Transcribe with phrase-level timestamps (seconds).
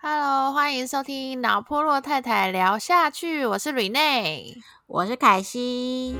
[0.00, 4.56] Hello，欢迎收听脑破落太太聊下去，我是瑞内。
[4.86, 6.16] 我是凯西。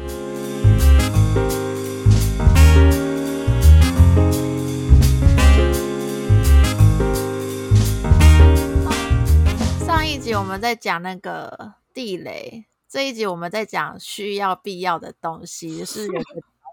[9.86, 16.24] 上一集我们在讲那个地雷，这一集我们在讲需要必要的东西，是有个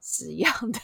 [0.01, 0.79] 实用的。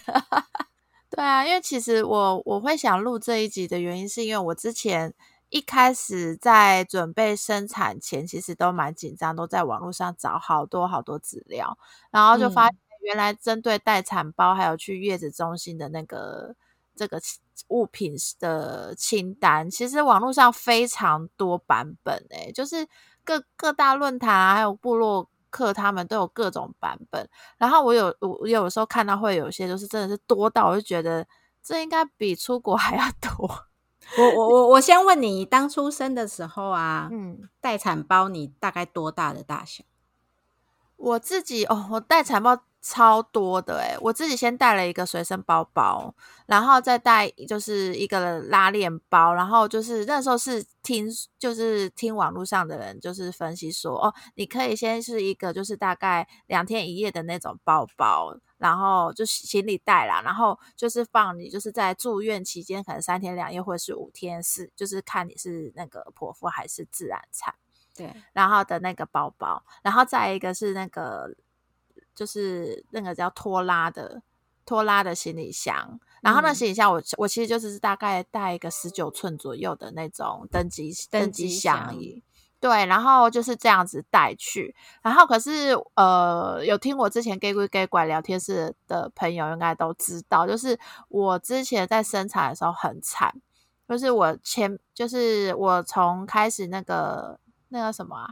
[1.10, 5.12] 对啊，因为其实我我会想录这一集的原因，是因为我之前
[5.52, 11.78] 一开始在准备生产前，其实都蛮紧张，都在网络上找好多好多资料，
[12.10, 16.56] 然后就发现原来针对待产包还有去月子中心的那个
[16.96, 17.20] 这个
[17.68, 22.88] 物品的清单，其实网络上非常多版本诶、就是
[23.26, 27.28] 各各大论坛啊，还有部落客他们都有各种版本。
[27.58, 31.28] 然后我有我我有时候看到会有些就是真的是多到，我就觉得
[31.62, 33.71] 这应该比出国 还要多。
[34.18, 39.84] 我我我我先问你，当出生的时候啊，嗯，待产包你大概多大的大小？
[40.98, 46.14] 我自己哦，我带产包超多的诶，我自己先带了一个随身包包，
[46.46, 51.08] 然后再带就是一个拉链包，然后就是那时候是听
[51.40, 67.56] 就是听网络上的人就是分析说哦，你可以先是一个就是大概两天一夜的那种包包，然后就行李袋啦，然后就是放你就是在住院期间可能三天两夜或者是五天是就是看你是那个剖腹还是自然产。
[67.96, 71.36] 对，然后的那个包包，然后再一个是那个
[72.14, 74.22] 就是那个叫拖拉的
[74.64, 82.24] 拖拉的行李箱，然后那嗯行李箱我我其实就是大概带一个十九寸左右的那种登机登机箱而已。
[82.62, 93.34] 对，然后就是这样子带去，然后可是呃，有听我之前 gay 归 gay 拐聊天室的朋友应该都知道，就是我之前在生产的时候很惨，
[93.90, 97.40] 就是我前就是我从开始那个
[97.70, 98.30] 那个什么啊，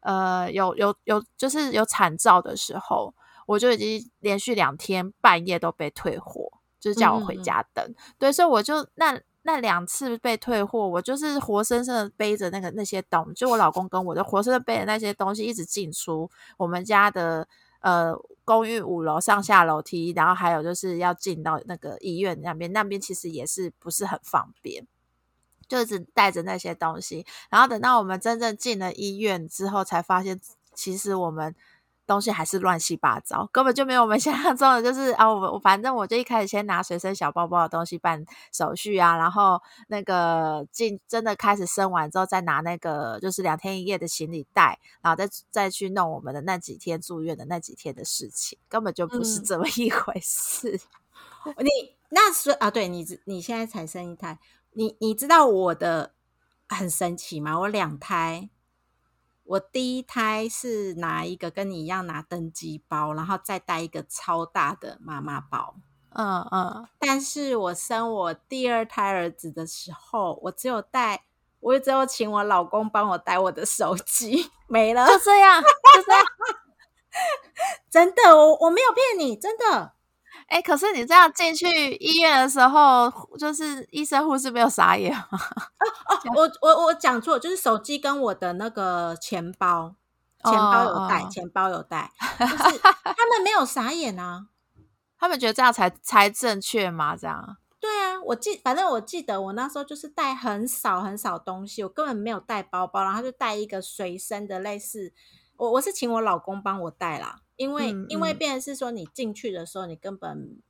[0.00, 3.14] 呃，有有有就是有产兆的时候，
[3.46, 6.50] 我就已经连续两天半夜都被退货，
[6.80, 7.94] 就是叫我回嗯嗯嗯家等。
[8.18, 17.46] 对，所以我就那那两次被退货，我就是活生生的背着那个那些东西就我老公跟我就活生生背着那些东西一直进出我们家的
[17.80, 24.86] 呃公寓五楼上下楼梯，然后还有就是要进到那个医院那边，那边其实也是不是很方便。
[25.66, 30.38] 就一直带着那些东西，然后等到我们真正进了医院之后，才发现
[30.74, 31.54] 其实我们
[32.06, 50.80] 东西还是乱七八糟，根本就没有我们 想象中的，就是啊，我我反正我就一开始先拿随身小包包的东西办手续啊，然后那个进真的开始生完之后，再拿那个就是两天一夜的行李袋，然后再再去弄我们的那几天住院的那几天的事情，根本就不是嗯这么一回事。
[51.58, 54.38] 你那是啊，对你你现在才生一胎，
[54.72, 56.12] 你你知道我的
[56.68, 57.58] 很神奇吗？
[57.60, 58.48] 我两胎，
[59.44, 65.76] 我第一胎是拿一个跟你一样拿登机包，然后再带一个超大的妈妈包。
[66.16, 71.24] 嗯嗯，但是我生我第二胎儿子的时候，我只有带，
[71.60, 76.24] 我只有请我老公帮我带我的手机，没了，就这样，就这样。
[77.90, 79.92] 真的，我我没有骗你，真的。
[80.46, 85.26] 哎、可是你这样进去医院的时候，就是医生护士没有傻眼吗？
[86.08, 89.94] 哦，我我我讲错，就是手机跟我的那个钱包，
[90.44, 94.46] 钱包有带，哦哦钱包有带， 就是他们没有傻眼啊。
[95.18, 97.16] 他们觉得这样才才正确吗？
[97.16, 97.56] 这样？
[97.80, 105.12] 对啊，我记，反正我记得我那时候就是带很少很少东西，我根本没有带包包，然后就带一个随身的类似，
[105.56, 108.38] 我我是请我老公帮我带啦，因为、嗯因为嗯。
[108.38, 110.60] 变成是说你进去的时候，你根本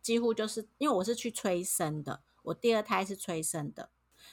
[0.00, 3.90] 几乎就是因为我是去催生的，我第二胎是催生的，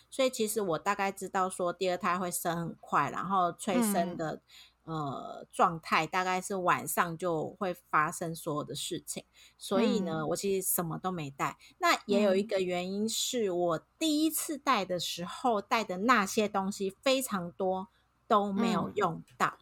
[0.09, 4.17] 所以其实我大概知道说第二胎会生很快，然后催生嗯。
[4.17, 4.41] 的、
[4.85, 9.23] 呃状态大概是晚上就会发生所有的事情，
[9.57, 10.29] 所以呢，嗯。
[10.29, 11.57] 我其实什么都没带。
[11.79, 12.53] 那也有一嗯。
[12.53, 17.89] 个原因是我第一次带的时候带的那些东西非常多
[18.27, 18.95] 都没有嗯。
[18.95, 19.59] 用到。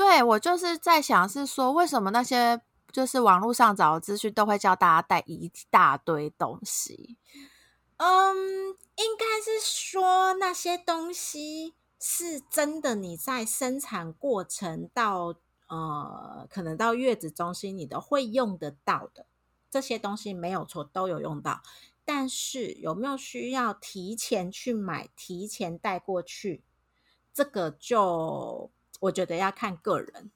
[0.00, 7.18] 对我就是在想，是说为什么那些就是网络上找的资讯都会叫大家带一大堆东西？
[7.98, 8.34] 嗯，
[8.96, 15.34] 应该是说那些东西是真的，你在生产过程到
[15.66, 19.26] 呃，可能到月子中心你都会用得到的，
[19.70, 21.60] 这些东西没有错，都有用到。
[22.06, 26.64] 但是有没有需要提前去买、提前带过去？
[27.34, 28.70] 这个就
[29.00, 30.30] 我觉得要看个人。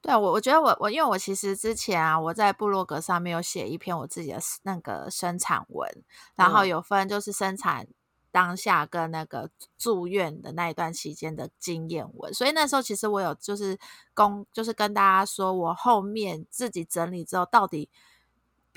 [0.00, 5.90] 对我，我觉得我我因为我其实之前啊，我在部落格上面有写一篇我自己的那个生产文，
[6.36, 7.88] 然后嗯有分就是生产
[8.30, 13.76] 当下跟那个住院的那一段期间的经验文，所以那时候其实我有就是
[14.14, 17.90] 公就是跟大家说我后面自己整理之后到底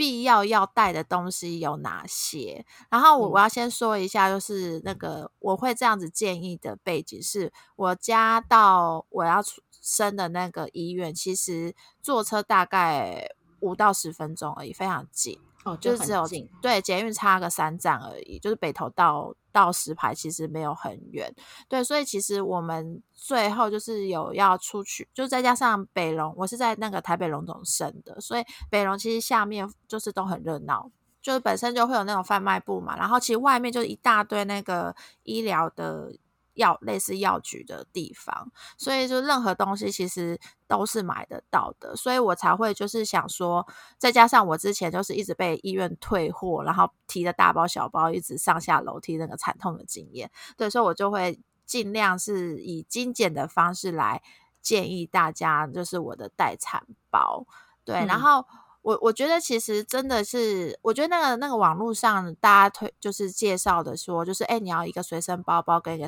[0.02, 2.66] 必要要带的东西有哪些。
[2.90, 15.40] 然后我我要先说一下，就是那个我会这样子建议的背景是，我家到我要出生的那个医院，其实坐车大概五到十分钟而已，非常近。
[15.64, 16.28] 哦，就是只有
[16.62, 21.34] 对捷运差个三站而已，就是北投到到石牌其实没有很远，
[21.70, 30.90] 对，所以其实我们最后就是有要出去，就再加上北龙，我是在那个台北龙总生的，所以北龙其实下面就是都很热闹，
[31.22, 36.12] 就是本身就会有那种贩卖部嘛，然后其实外面就一大堆那个医疗的。
[36.54, 43.66] 药类似药局的地方，所以就任何东西其实都是买得到的，所以我才会就是想说，
[43.98, 54.22] 再加上我之前就是一直被医院退货，然后提着大包小包一直上下楼梯那个惨痛的经验，对，所以我就会尽量是以精简的方式来
[54.62, 57.46] 建议大家，就是我的待产包，
[57.86, 58.46] 对，然后。
[58.82, 66.08] 我我觉得其实真的是，我觉得那个那个网络上大家推就是介绍的说，就是哎，你要一个随身包包跟一个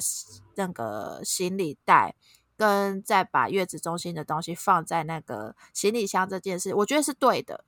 [0.55, 2.15] 那个行李袋，
[2.57, 7.63] 跟再把月子中心的东西放在那个行李箱这件事，我觉得是对的。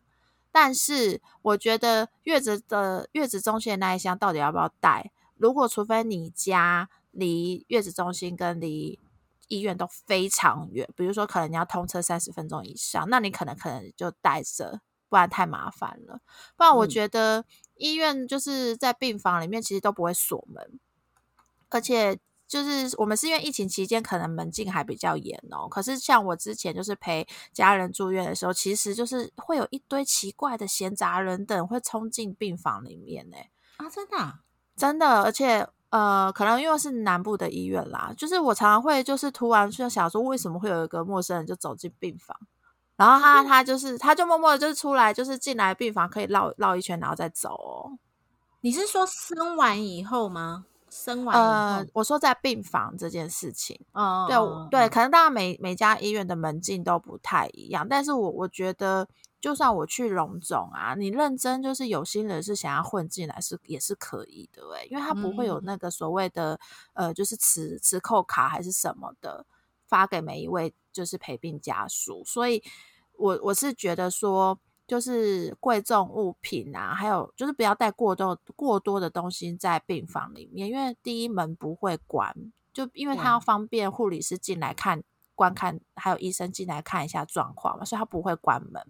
[0.52, 5.12] 但是我觉得月子的月子中心的那一箱到底要不要带？
[5.36, 8.98] 如果除非你家离月子中心跟离
[9.50, 14.82] 医院都非常远，比如说可能你要通车三十分钟以上，那你可能可能就带着。
[15.16, 16.20] 不然太麻烦了。
[16.58, 17.46] 不然我觉得
[17.76, 20.78] 医院就是在病房里面，其实都不会锁门，
[21.70, 25.70] 而且就是我们是因为疫情期间可能门禁还比较严哦。
[25.70, 33.38] 可是像我之前就是陪家人住院的时候，其实就是会有一堆奇怪的闲杂人等会冲进病房里面呢。
[33.78, 34.40] 啊，真的，
[34.76, 42.38] 真的，而且呃，可能因为是南部的医院啦，就是我常常会就是突然就想说，为什么会有一个陌生人就走进病房？
[42.96, 48.00] 然后他他就是他就默默的就是出来就是进来病房可以绕绕一圈然后再走哦。
[48.62, 50.66] 你是说生完以后吗？
[50.90, 59.06] 生完呃，我说在病房这件事情，哦，对对，可能大家每每家医院的门禁都不太一样，但是我我觉得
[59.42, 66.58] 就算我去龙总啊，你认真就是有心人是想要混进来是也是可以的哎，因为他不会有那个所谓的
[66.94, 69.46] 呃就是磁磁扣卡还是什么的。
[69.88, 72.64] 发给每一位就是陪病家属，所以
[73.18, 74.58] 我我是觉得说，
[74.88, 82.34] 就是贵重物品啊，还有就是不要带过多过多的东西在病房里面，因为第一门不会关，
[82.74, 85.04] 就因为他要方便护理师进来看
[85.36, 88.82] 观看，还有医生进来看一下状况嘛，所以他不会关门。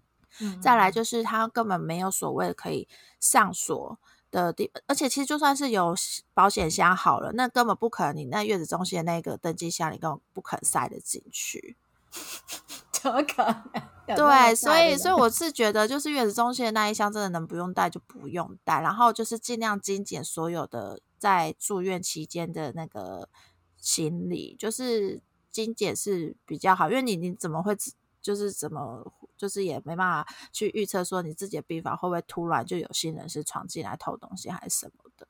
[0.61, 2.87] 再来就是他根本没有所谓可以
[3.19, 3.97] 上锁。
[4.31, 5.95] 的地，而且其实就算是有
[6.33, 11.77] 保险箱好了，那根本不可能，你那月子中心的那个登记箱，你根本不可能塞得进去，
[12.91, 13.63] 怎么可能？
[14.15, 23.29] 对，所以，所以我是觉得，就是月子中心的那一箱，真的能不用带就不用带，然后就是尽量精简所有的在住院期间的那个
[23.77, 25.21] 行李，就是
[25.51, 27.75] 精简是比较好，因为你你怎么会？
[28.21, 35.27] 就是怎么，就是也没办法去预测说你自己的病房会不会突然就有新人是闯进来偷东西还是什么的，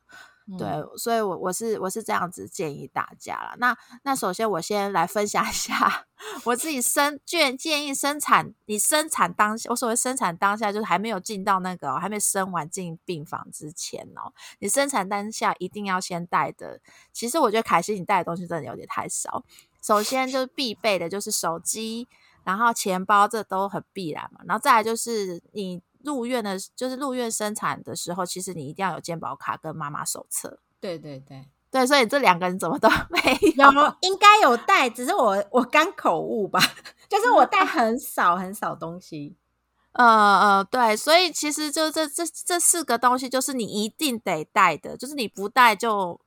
[0.59, 3.56] 对，所以，我我是我是这样子建议大家了。
[3.57, 6.06] 那那首先我先来分享一下
[6.45, 16.80] 我自己生建建议生产，你生产当下，我所谓生产当下就是还没有进到那个还没生完进病房之前哦，你生产当下一定要先带的。
[17.11, 19.44] 其实我觉得凯西你带的东西真的有点太少。
[19.81, 22.07] 首先就是必备的就是手机。
[22.44, 30.59] 然后钱包这都很必然嘛，然后再来就是你入院的，就是入院生产的时候，其实你一定要有健保卡跟妈妈手册。
[30.80, 33.19] 对对对对，所以这两个人怎么都 没
[33.57, 33.95] 有？
[34.02, 36.59] 应该有带，只是我我刚口误吧，
[37.09, 39.35] 就是我带很少很少东西。
[39.94, 46.19] 呃呃，对，所以其实就这这这四个东西，就是你一定得带的，就是你不带就。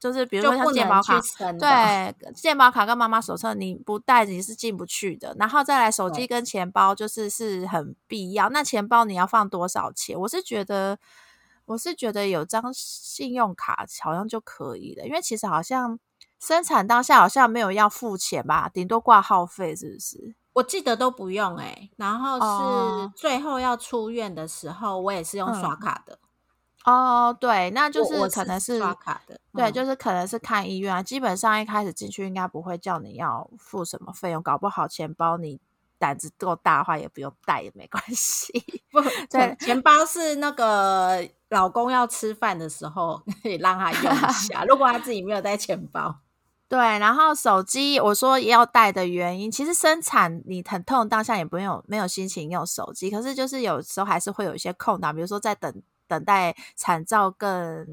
[0.00, 1.20] 就是比如说像健保卡，
[1.58, 5.34] 对，健保卡跟妈妈手册你不带你是进不去的。
[5.38, 8.48] 然后再来手机跟钱包，就是是很必要。
[8.50, 10.18] 那钱包你要放多少钱？
[10.20, 10.98] 我是觉得，
[11.66, 15.98] 我是觉得有张信用卡好像就可以了，因为其实好像
[16.38, 20.36] 生产当下好像没有要付钱吧，顶多挂号费，是不是？
[20.52, 21.90] 我记得都不用哎。
[21.96, 26.18] 然后是最后要出院的时候，我也是用刷卡的。
[26.88, 31.02] 哦，对，那就是可能是刷卡的，对，就是可能是看医院啊。
[31.02, 35.60] 基本上一开始进去应该不会叫你要付什么费用，搞不好钱包你
[35.98, 38.82] 胆子够大的话也不用带也没关系。
[38.90, 46.20] 不， 对，钱包是那个老公要吃饭的时候可以让他用一下，如果他自己没有带钱包。
[46.68, 57.86] 对，然后手机我说要带的原因，其实生产你疼痛当下也不用没有心情用手机，可是就是有时候还是会有一些空档，比如说在等等待产兆更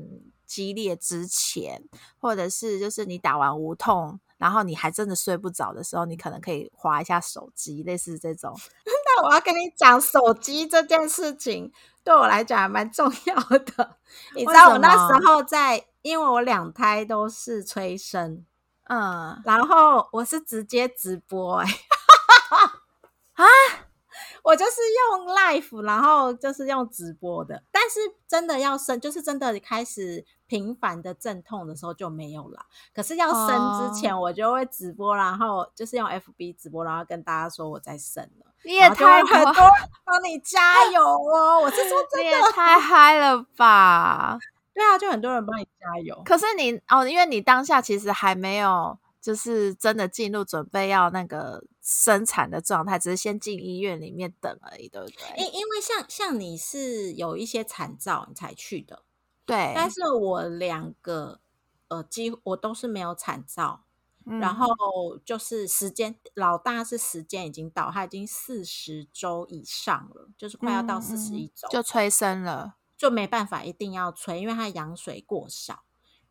[0.45, 1.83] 激烈之前，
[2.19, 8.57] 或者是就是你打完无痛，然后你还真的睡不着的时候，你可能可以划一下手机，类似这种。
[8.85, 11.71] 那我要跟你讲，手机这件事情
[12.03, 13.97] 对我来讲还蛮重要的。
[14.35, 18.45] 你知道我那时候在，因为我两胎都是催生。
[18.87, 21.67] 嗯，然后我是直接直播哎，
[23.33, 23.45] 啊，
[24.43, 24.71] 我就是
[25.11, 32.65] 用 live，然后就是用直播的，但是真的要生，就是真的开始频繁的阵痛的时候就没有了。
[32.93, 38.51] 可是要生之前，我就会直播，然后就是用 FB 直播，然后跟大家说我在生了。
[38.63, 39.53] 你也太很多
[40.03, 41.59] 帮你加油哦！
[41.59, 44.39] 我是说真的，太嗨了吧？
[44.73, 46.19] 对啊，就很多人帮你加油。
[46.25, 55.17] 可是你哦，因为你当下其实还没有，就是真的进入准备要那个生产的状态，只是先进医院里面等而已，对不对？
[55.39, 59.01] 因因为像像你是有一些产兆你才去的，
[59.47, 59.73] 对。
[59.73, 61.39] 但是我两个
[61.87, 63.85] 呃，几乎我都是没有产兆，
[64.25, 64.67] 然后
[65.25, 72.75] 就是时间老大是时间已经到，他已经四十周以上了，就是快要到四十一周，就催生了。
[72.95, 75.84] 就没办法，一定要催，因为他羊水过少，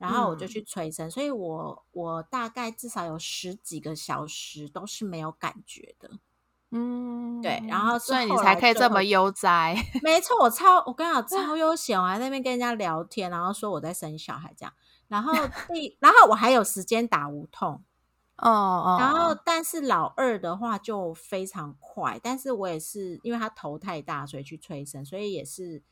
[0.04, 6.10] 然后我就去催生，所以我我大概至少有十几个小时都是没有感觉的，
[6.70, 14.72] 嗯，对，然后所以你才可以这么悠哉， 没错，我超我跟你讲超悠闲，我还在那边跟人家聊天，然后说我在生小孩这样，
[15.08, 15.32] 然后
[15.72, 17.82] 第然后我还有时间打无痛，
[18.36, 25.82] 哦哦，然后但是老二的话就非常快，但是我也是因为他头太大，所以去催生，所以也是。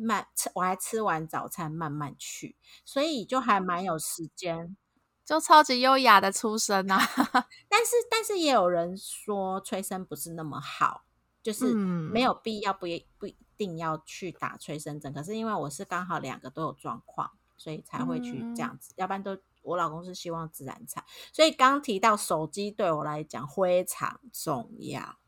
[0.00, 4.76] 慢吃，我还吃完早餐慢慢去，所以就还蛮有时间，
[5.24, 6.98] 就超级优雅的出生啊！
[7.68, 11.04] 但是但是也有人说催生不是那么好，
[11.42, 12.86] 就是没有必要不
[13.18, 15.12] 不一定要去打催生针。
[15.12, 18.92] 可是因为我是刚好两个都有状况，所以才会去这样子。
[18.96, 25.19] 要不然都我老公是希望自然产，所以刚提到手机对我来讲非常重要。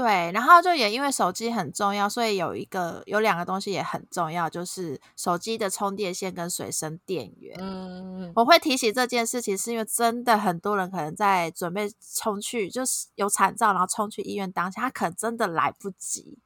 [0.00, 7.54] 对，然后就也因为手机很重要，所以有一个有两个东西也很重要，就是手机的充电线跟随身电源。
[7.60, 16.38] 嗯，我会提起这件事情，是因为真的很多人可能在准备冲去，就是有产兆，然后冲去医院当下，他可能真的来不及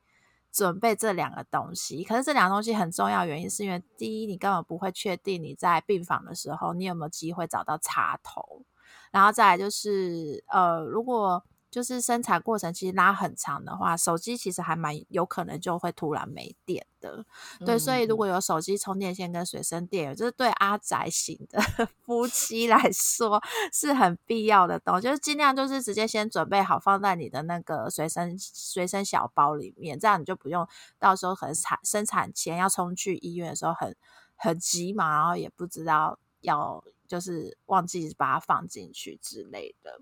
[0.51, 2.03] 准备这两个东西。
[2.03, 8.65] 可是这两个东西很重要，原因是因为第一，你根本不会确定你在病房的时候，你有没有机会找到插头，
[9.13, 17.27] 然后再来就是呃，如果就是生产过程其实拉很长的话，手机其实还蛮有可能就会突然没电的。
[17.67, 21.61] 对，所以如果有手机充电线跟随身电源，就是对阿宅型的
[22.07, 25.03] 夫妻来说是很必要的东西。
[25.03, 30.65] 就是尽量就是直接先准备好放在你的那个随身随身小包里面，这样你就不用
[31.01, 33.97] 到时候可能产生产前要冲去医院的时候很
[34.37, 40.01] 很急嘛，然后也不知道要就是忘记把它放进去之类的。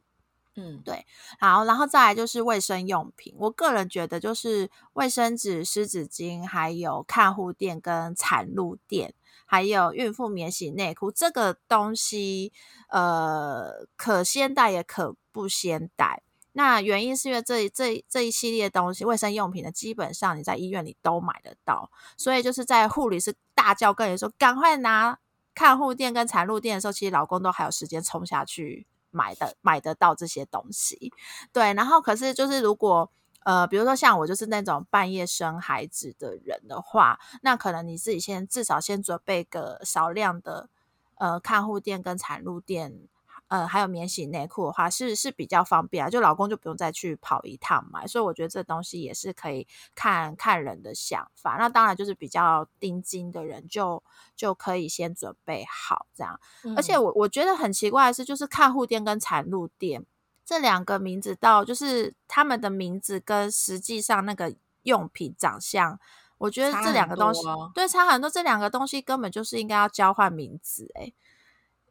[0.54, 1.06] 嗯，对，
[1.40, 3.34] 好，然后再来就是卫生用品。
[3.38, 9.14] 我个人觉得，就是卫生纸、湿纸巾，还有看护垫跟产褥垫，
[9.46, 12.52] 还有孕妇免洗内裤，这个东西，
[12.90, 16.22] 呃，可先带也可不先带。
[16.52, 25.18] 那原因是因为这这这一系列东西，卫生用品的基本上你在医院里都买得到，所以就是在护理师大叫跟你说赶快拿
[25.54, 28.86] 看护垫跟产褥垫的时候，其实老公都还有时间冲下去。
[29.12, 31.12] 买的买得到这些东西，
[31.52, 33.08] 对，然后可是就是如果
[33.44, 40.68] 呃，比如说像我就是那种半夜生孩子的人的话，那可能你自己先至少先准备个少量的
[41.16, 43.08] 呃看护垫跟产褥垫。
[43.52, 51.56] 呃，还有免洗内裤的话，是是比较方便啊，就老公就不用再去跑一趟嘛，所以我觉得这东西也是可以看看人的想法。
[51.58, 54.02] 那当然就是比较钉金的人，就
[54.34, 56.40] 就可以先准备好这样。
[56.74, 60.06] 而且我我觉得很奇怪的是，就是看护店跟产褥店
[60.46, 64.54] 这两个名字，到就是他们的名字跟实际上那个
[64.84, 66.00] 用品长相，
[66.38, 67.42] 我觉得这两个东西
[67.74, 71.12] 对差很多，这两个东西根本就是应该要交换名字哎。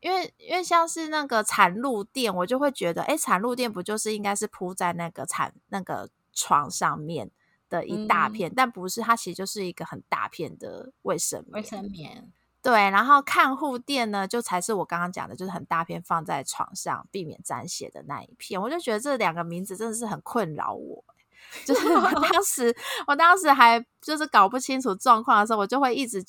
[0.02, 7.30] 因为因为像是那个产褥垫，我就会觉得，哎，产褥垫不就是应该是铺在那个产那个床上面
[7.70, 12.32] 的一大片，但不是，它其实就是一个很大片的卫生卫生棉。
[12.64, 18.60] 对，然后看护垫呢，就才是我刚刚讲的，就是很大片放在床上，避免沾血的那一片。
[18.60, 21.04] 我就觉得这两个名字真的是很困扰我，
[21.66, 26.26] 就是我当时我当时还就是搞不清楚状况的时候，我就会一直。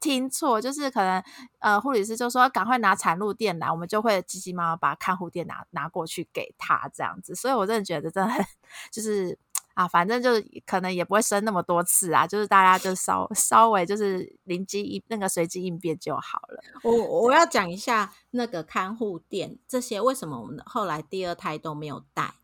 [0.00, 1.22] 听错，就是可能
[1.60, 7.34] 呃护理师就说赶快拿产褥垫来，我们就会急急忙忙把看护垫拿拿过去给他这样子。
[7.34, 8.44] 所以我真的觉得真的很
[8.92, 9.38] 就是
[9.74, 16.62] 啊，反正就是可能也不会生那么多次啊，就是大家就稍稍微就是灵机一那个随机应变就好了。
[16.82, 22.34] 我我要讲一下那个看护垫这些为什么我们后来第二胎都没有带，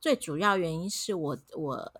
[0.00, 1.92] 最主要原因是我我。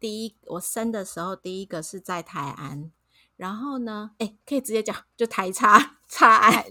[0.00, 2.90] 第一，我生的时候，第一个是在台安，
[3.36, 6.64] 然后呢，哎，可以直接讲，就台差差案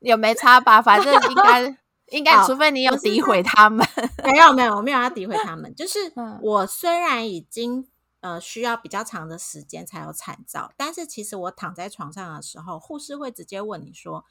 [0.00, 0.80] 有没差吧？
[0.82, 1.78] 反正应该
[2.10, 3.86] 应该，除非你有诋毁他们，
[4.24, 5.74] 没有没有，我没有要诋毁他们。
[5.74, 5.98] 就是
[6.42, 7.86] 我虽然已经
[8.20, 14.24] 呃需要比较长的时间才有产照，但是其实我躺在床上的时候，护士会直接问你说，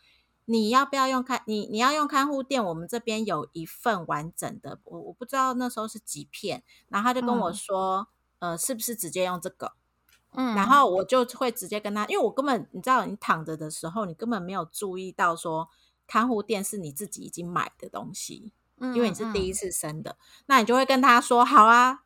[0.46, 2.64] 你要不要用看你你要用看护垫？
[2.64, 8.08] 我们这边有一份完整的，我我不知道那时候是几片，然后他就跟我说。
[8.40, 9.72] 呃，是不是直接用这个？
[10.40, 15.68] 嗯，然后我就会直接跟他，因为我根本你知道，你躺着的时候，你根本没有注意到说
[16.06, 20.16] 看护垫是你自己已经买的东西，嗯，因为你是第一次生的，
[20.46, 22.04] 那你就会跟他说好啊，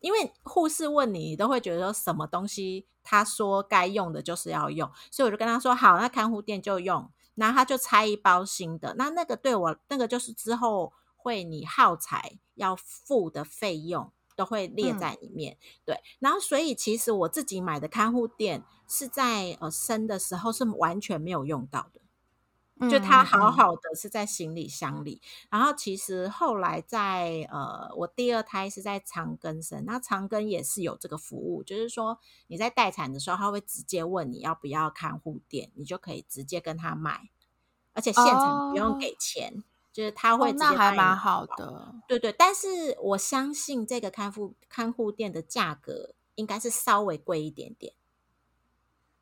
[0.00, 14.10] 因为护士问你，你都会觉得什么东西他说该用的就是要用，所以我就跟他说好，那看护垫就用，然后他就拆一包新的，那那个对我那个就是之后会你耗材要付的费用。
[14.36, 16.00] 都会列在里面，对。
[16.18, 25.22] 然后，所以其实我自己买的看护垫是在呃生的时候是完全没有用到的，就它好好的是在行李箱里。
[25.50, 37.30] 然后，其实后来在呃我第二胎是在长庚生，那长庚也是有这个服务，就是说你在待产的时候，他会直接问你要不要看护垫，你就可以直接跟他买，
[37.92, 39.62] 而且现场不用给钱。
[39.94, 42.32] 就是他会，那还蛮好的，对对。
[42.32, 47.94] 但是我相信这个看护看护店的价格应该是稍微贵一点点。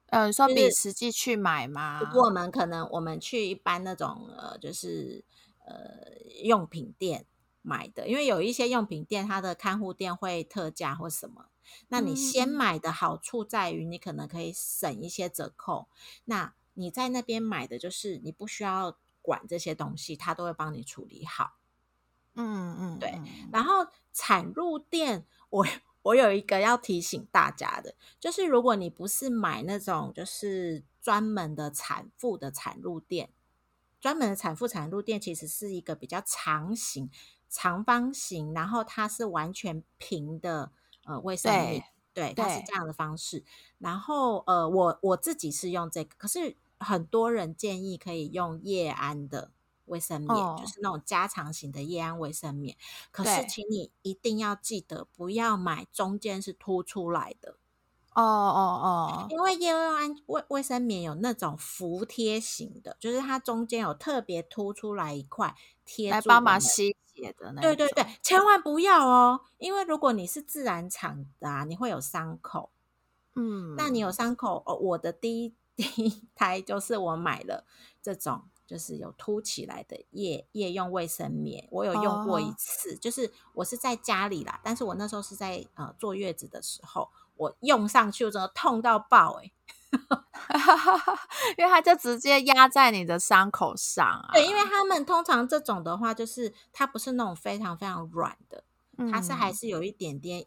[0.06, 2.00] 呃，说比实际去买吗？
[2.14, 5.22] 我们可能我们去一般那种呃，就是
[5.66, 6.08] 呃
[6.42, 7.26] 用品店
[7.60, 11.50] 买的，因为有一些用品店它的看护店会特价或什么。
[11.88, 15.88] 那你先买的好处在于你可能可以省一些折扣。
[16.24, 18.96] 那你在那边买的就是你不需要。
[19.22, 21.56] 管这些东西，他都会帮你处理好。
[22.34, 23.20] 嗯嗯，对。
[23.52, 25.66] 然后产褥垫，我
[26.02, 33.30] 我有一个要提醒大家的，就是如果你不是买那种就是专门的产妇的产褥垫，
[34.00, 37.10] 专门的产妇产褥垫其实是一个比较长形、
[37.48, 40.72] 长方形，然后它是完全平的
[41.04, 43.44] 呃卫生棉，对，它是这样的方式。
[43.78, 46.56] 然后呃，我我自己是用这个，可是。
[46.82, 49.50] 很多人建议可以用叶安的
[49.86, 52.76] 卫生棉，就是那种加长型的叶安卫生棉。
[53.10, 57.56] 可是，请你一定要记得不要买中间是凸出来的。
[58.14, 67.62] 哦哦哦，因为叶安卫卫生棉有那种服贴型的，就是它中间有特别凸出来一块贴来帮忙吸血的那。
[67.62, 72.70] 对对对，千万不要哦，因为如果你是自然产的啊，你会有伤口。
[73.34, 75.54] 嗯，那你有伤口哦，我的第一。
[75.76, 77.64] 第一胎就是我买了
[78.02, 89.50] 这种，就是有凸起来的夜夜用卫生棉，我有用过一次，就是我是在家里啦，但是我那时候是在呃坐月子的时候，我用上去真的痛到爆哎，
[91.56, 94.30] 因为它就直接压在你的伤口上啊。
[94.32, 98.64] 对，因为他们通常这种的话，就是它不是那种非常非常软的，
[99.10, 100.46] 它是还是有一点点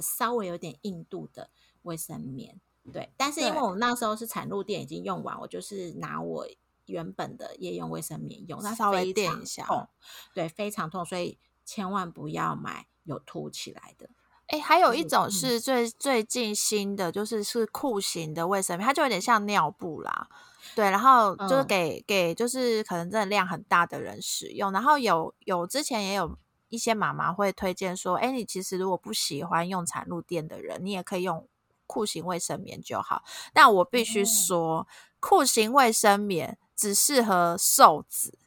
[0.00, 1.50] 稍微有点硬度的
[1.82, 2.60] 卫生棉。
[2.92, 6.46] 对，但是因为我那时候是产褥垫已经用完，我就是拿我
[6.86, 9.86] 原本的夜用卫生棉用，那稍微垫一下，痛，
[10.34, 14.08] 对，非常痛，所以千万不要买有凸起来的。
[14.46, 20.28] 哎，还有一种是最最近新的，就是是裤型的卫生棉，它就有点像尿布啦，
[20.74, 26.36] 对，然后就是给给就是可能真的量很大的人使用，然后有有之前也有
[26.70, 31.46] 一些妈妈会推荐说，哎，你其实如果不喜欢用产褥垫的人，你也可以用。
[31.90, 34.86] 裤型卫生棉就好，但我必须说，
[35.18, 38.38] 裤型卫生棉只适合瘦子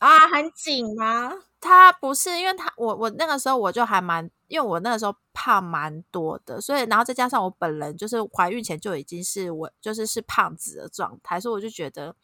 [0.00, 1.32] 啊，很紧吗？
[1.58, 12.14] 它不是，因为它我我那个时候我就还蛮，因为我那个时候胖蛮多的，所以然后再加上我本人就是怀孕前就已经是我就是是胖子的状态，所以我就觉得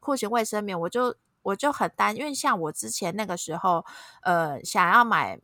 [0.00, 3.84] 裤型卫生棉，我就我就很担，因为像我之前那个时候，
[4.22, 5.38] 呃，想要买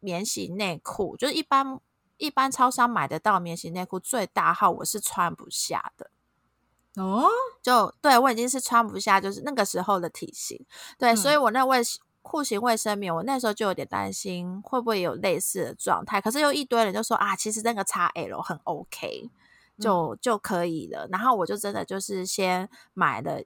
[0.00, 1.78] 免洗内裤，就是一般。
[2.22, 6.08] 一般超商买得到棉型内裤最大号，我是穿不下的
[6.94, 7.28] 哦。
[7.60, 10.64] 就对我已经是穿不下，就是那个时候的体型。
[10.96, 11.80] 对，所以我那卫
[12.22, 16.20] 裤型卫生棉，我那时候就有点担心会不会有类似的状态。
[16.20, 19.28] 可是又一堆人就说啊，其实那个 XL 很 OK。
[19.80, 21.08] 就就可以了。
[21.10, 23.42] 然后我就真的就是先买了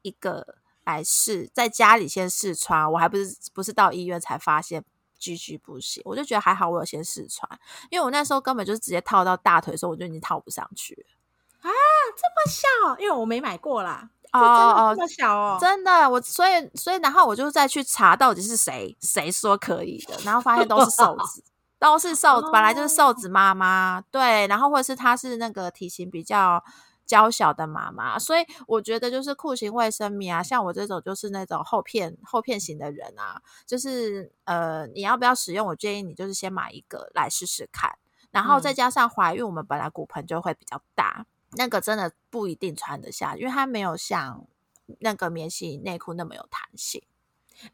[0.00, 4.82] 一个来试，在家里先试穿，我还不是不是到医院才发现。
[5.18, 7.48] 句句不行，我就觉得还好，我有先试穿，
[7.90, 11.70] 因为我那时候根本就是直接套到大腿的时候，我就已经套不上去了啊，
[12.16, 21.42] 这么小，因为我没买过啦，哦哦，这么小哦，真的，我所以所以然后我就再去查到底是谁谁说可以的，然后发现都是瘦子，
[21.78, 26.62] 都是瘦，本来就是瘦子妈妈，对，然后或者是她是那个体型比较。
[27.06, 35.68] 娇小的妈妈，所以我觉得就是裤型卫生棉啊，像我这种就是那种厚片厚片型的人啊，就是呃，你要不要使用？
[35.68, 37.96] 我建议你就是先买一个来试试看，
[38.32, 44.44] 然后再加上怀孕，我们本来骨盆就会比较大，那个真的不一定穿得下，因为它没有像
[44.98, 47.02] 那个棉洗内裤那么有弹性。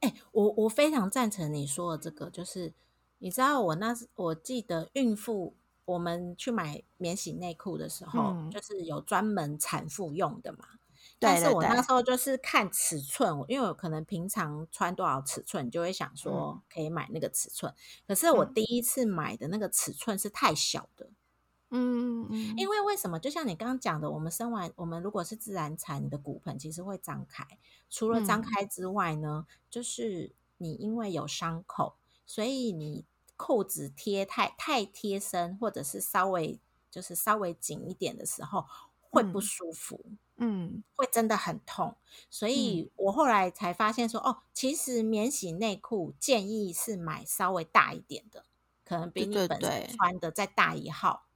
[0.01, 2.75] 哎，我我非常赞成你说的这个，就是
[3.19, 5.55] 你知道我那我记得孕妇。
[5.85, 10.59] 我们去买免洗内裤的时候，就是有专门产妇用的嘛。
[11.19, 17.73] 但是我那时候就是看尺寸，因为我可能平常穿多少尺寸，就会想说可以买那个尺寸。
[18.07, 21.11] 可是我第一次买的那个尺寸是太小的。
[21.71, 22.55] 嗯嗯。
[22.57, 23.19] 因为为什么？
[23.19, 27.47] 就像你刚刚讲的，我们生完，我们如果是自然产，你的骨盆其实会张开。
[27.91, 33.05] 除了张开之外呢，就是你因为有伤口，所以你。
[33.45, 38.65] 裤子贴太太贴身，或者是稍微就是稍微紧一点的时候，
[39.11, 40.05] 会不舒服，
[40.37, 41.97] 嗯，会真的很痛。
[42.31, 48.45] 所以我后来才发现说，哦，其实免洗内裤建议是买稍微大一点的，
[48.85, 51.27] 可能比你本身穿的再大一号。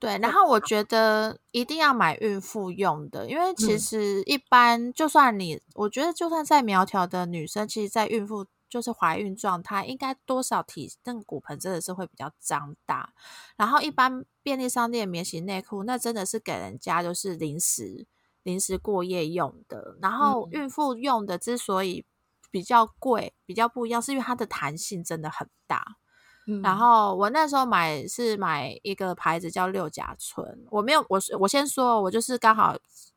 [0.00, 8.44] 对，然后我觉得一定要买孕妇用的，因为其实一般就算你，我觉得就算再苗条的女生，其实，在孕妇。
[8.72, 13.12] 就是怀孕状态，应该多少体那个骨盆真的是会比较张大。
[13.54, 18.06] 然后一般便利商店免洗内裤，那真的是给人家就是临时
[18.42, 19.98] 临时过夜用的。
[20.00, 22.06] 然后孕妇用的之所以
[22.50, 25.98] 比较贵，比较不一样，是因为它的弹性真的很大。
[26.62, 32.74] 然后我那时候买是买一个牌子叫六甲醇，我没有我我先说，我就是刚好。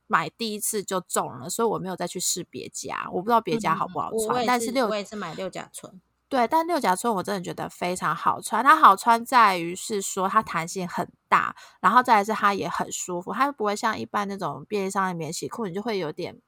[0.07, 4.45] 买第一次就中了，所以我没有再去试别家，我不知道别家好不好穿。
[4.45, 8.63] 但是六我也是买六甲醇，对，但六甲醇我真的觉得非常好穿。
[8.63, 16.39] 它好穿在于是说它弹性很大，然后再来是它也很舒服，它不会像一般那种便利商店免洗裤，你就会有点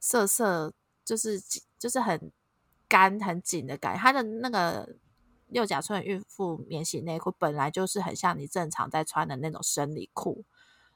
[0.00, 0.72] 涩涩，
[1.04, 1.40] 就是
[1.78, 2.32] 就是很
[2.88, 4.00] 干很紧的感觉。
[4.00, 4.96] 它的那个
[5.46, 10.44] 六甲醇孕妇免洗内裤本来就是很像你正常在穿的那种生理裤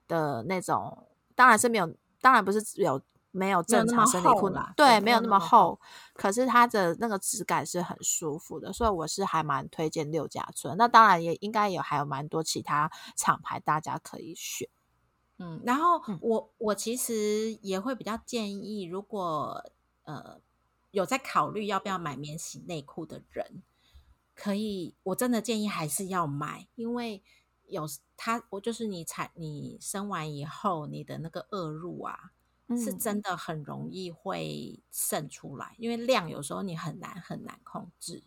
[0.09, 1.95] 的那种，当然是没有。
[2.21, 3.01] 当然不是有
[3.31, 5.79] 没有正常生理裤啦，对，没有那么厚，
[6.15, 10.77] 可是它的那个质感是很舒服的，所以我是还蛮推荐六甲村。
[10.77, 14.69] 那当然也应该有还有蛮多其他厂牌大家可以选。
[15.39, 19.63] 嗯，然后我我其实也会比较建议，如果
[20.05, 20.41] 呃
[20.91, 23.63] 有在考虑要不要买免洗内裤的人，
[24.35, 27.23] 可以，我真的建议还是要买，因为。
[27.69, 32.33] 有它，我就是你产你生完以后，你的那个恶露啊，
[32.77, 38.23] 是真的很容易会渗出来，因为量有时候你很难很难控制。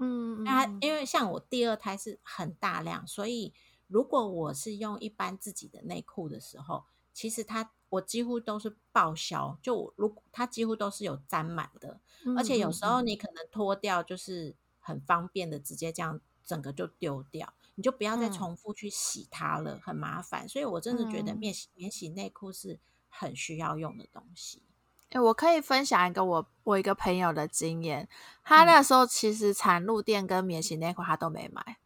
[0.00, 3.52] 嗯，那因为像我第二胎是很大量，所以
[3.86, 12.00] 如果我是用一般自己的内裤的时候，其实它我几乎都是报销，就如它几乎都是有沾满的，
[12.36, 17.54] 而且有时候你可能脱掉就是很方便的，直接这样整个就丢掉。
[17.76, 20.48] 你就不要再重复去洗它了，很麻烦。
[20.48, 24.62] 所以我真的觉得免洗免洗内裤是很需要用的东西。
[25.10, 28.08] 哎，我可以分享一个我我一个朋友的经验，
[28.42, 31.78] 他那时候其实产褥垫跟免洗内裤他都没买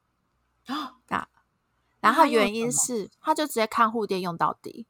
[0.66, 1.28] 啊，
[2.00, 4.86] 然后原因是他就直接看护垫用到底。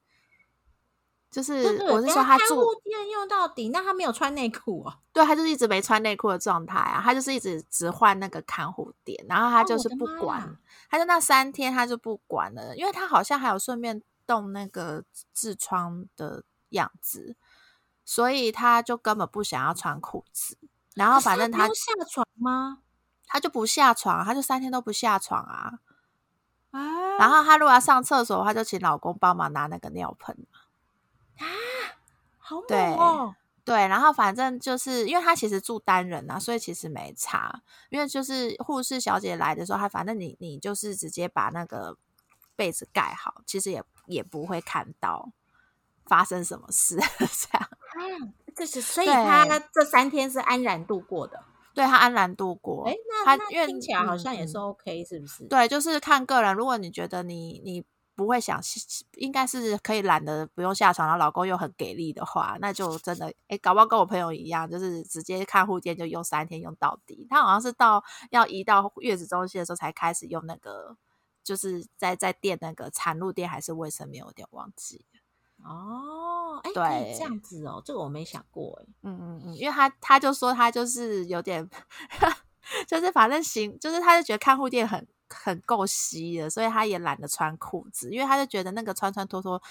[1.31, 1.53] 就是
[1.91, 4.99] 我是说他住店用到底，那他没有穿内裤哦。
[5.13, 10.57] 对，他就是一直没穿内裤的状态啊，他就是一直只换那个看护垫，然后他就是不管，
[10.91, 15.05] 他就那三天他就不管了，因为他好像还有顺便动那个
[15.37, 17.37] 痔疮的样子，
[18.05, 20.57] 所以他就根本不想要穿裤子。
[20.95, 22.79] 然后反正他下床吗？
[23.27, 25.81] 他就不下床，他就三天都不下床啊。
[26.71, 27.19] 啊！
[27.19, 30.35] 然后他如果要上厕所，他就请老公帮忙拿那个尿盆。
[31.39, 31.47] 啊，
[32.39, 33.35] 好猛哦！
[33.65, 37.63] 对，然后反正就是因为他其实住单人啊，所以其实没差。
[37.91, 41.99] 因为就是护士小姐来的时候，她反正你你就是直接把那个
[42.57, 45.31] 被子盖好，其实也也不会看到
[46.07, 47.69] 发生什么事 这样。
[48.01, 52.89] 嗯，这是所以他这三天是安然度过的，对他安然度过。
[52.89, 52.95] 哎，
[53.27, 55.45] 那那听起来好像也是 OK，是不是？
[55.45, 56.55] 对，就是看个人。
[56.55, 57.85] 如果你觉得你你。
[58.19, 58.61] 不会想，
[59.13, 67.29] 应该是可以懒得不用下床，然后老公又很给力的话，那就真的哎，搞不好跟我朋友一样，就是直接看护垫就用三天用到底。
[67.31, 68.03] 他好像是到
[68.33, 70.97] 要移到月子中心的时候才开始用那个，
[71.45, 75.07] 就是在在垫那个产褥垫还是卫生棉，有点忘记。
[75.63, 81.71] 哦，哎，对，这样子哦，这个我没想过，哎，嗯嗯嗯，因为他他就说他就是有点，
[82.89, 89.63] 就是反正行，就是他就觉得看护垫很很够吸的，所以他也懒得穿裤子，因为他就觉得那个穿穿脱脱，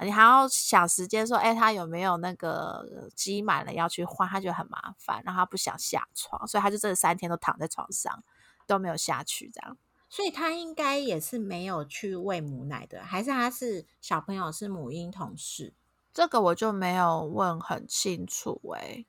[0.00, 8.22] 你还要想时间说，哎，他有没有那个积满了要去换，他觉得很麻烦，然后他不想下床，所以他就这三天都躺在床上
[8.66, 9.76] 都没有下去，这样。
[10.08, 15.74] 所以他应该也是没有去喂母奶的，还是他是小朋友是母婴同事？
[16.14, 19.04] 这个我就没有问很清楚哎。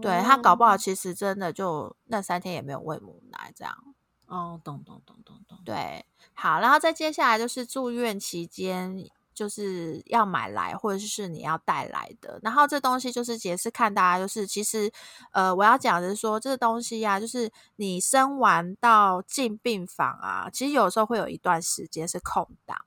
[0.00, 3.93] 对他搞不好其实真的就那三天也没有喂母奶这样。
[4.26, 5.58] 哦，懂懂懂懂懂。
[5.64, 9.10] 对，好，然后再接下来就是住院期间。
[9.34, 12.38] 就是要买来，或者是你要带来的。
[12.44, 14.92] 然后这东西就是也是看大家，就是其实，
[15.32, 22.84] 呃，我要讲的是说，这个东西呀，就是你生完到进病房啊，其实有时候会有一段时间是空档。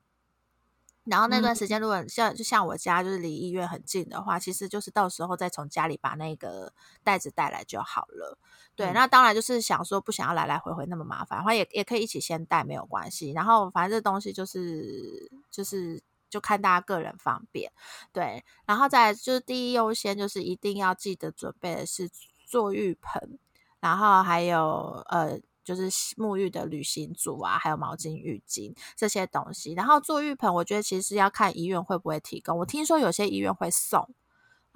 [1.03, 6.71] 然后那段时间，如果像就像我家就是离医院很近的话，其实就是到时候再从家里把那个
[7.03, 8.37] 袋子带来就好了。
[8.77, 13.31] 对，那当然就是想说不想要来来回回那么麻烦，的话也也可以一起先带没有关系。
[13.31, 16.01] 然后反正这东西就是就是。
[16.29, 17.71] 就看大家个人方便，
[18.11, 22.09] 对，然后再就是第一优先就是一定要记得准备的是
[22.45, 23.39] 坐浴盆，
[23.79, 29.71] 然后还有呃就是沐浴的旅行组啊，还有毛巾、浴巾这些东西。
[29.73, 32.57] 然后坐浴盆，我觉得其实要看医院会不会提供。
[32.57, 34.09] 我听说有些医院会送，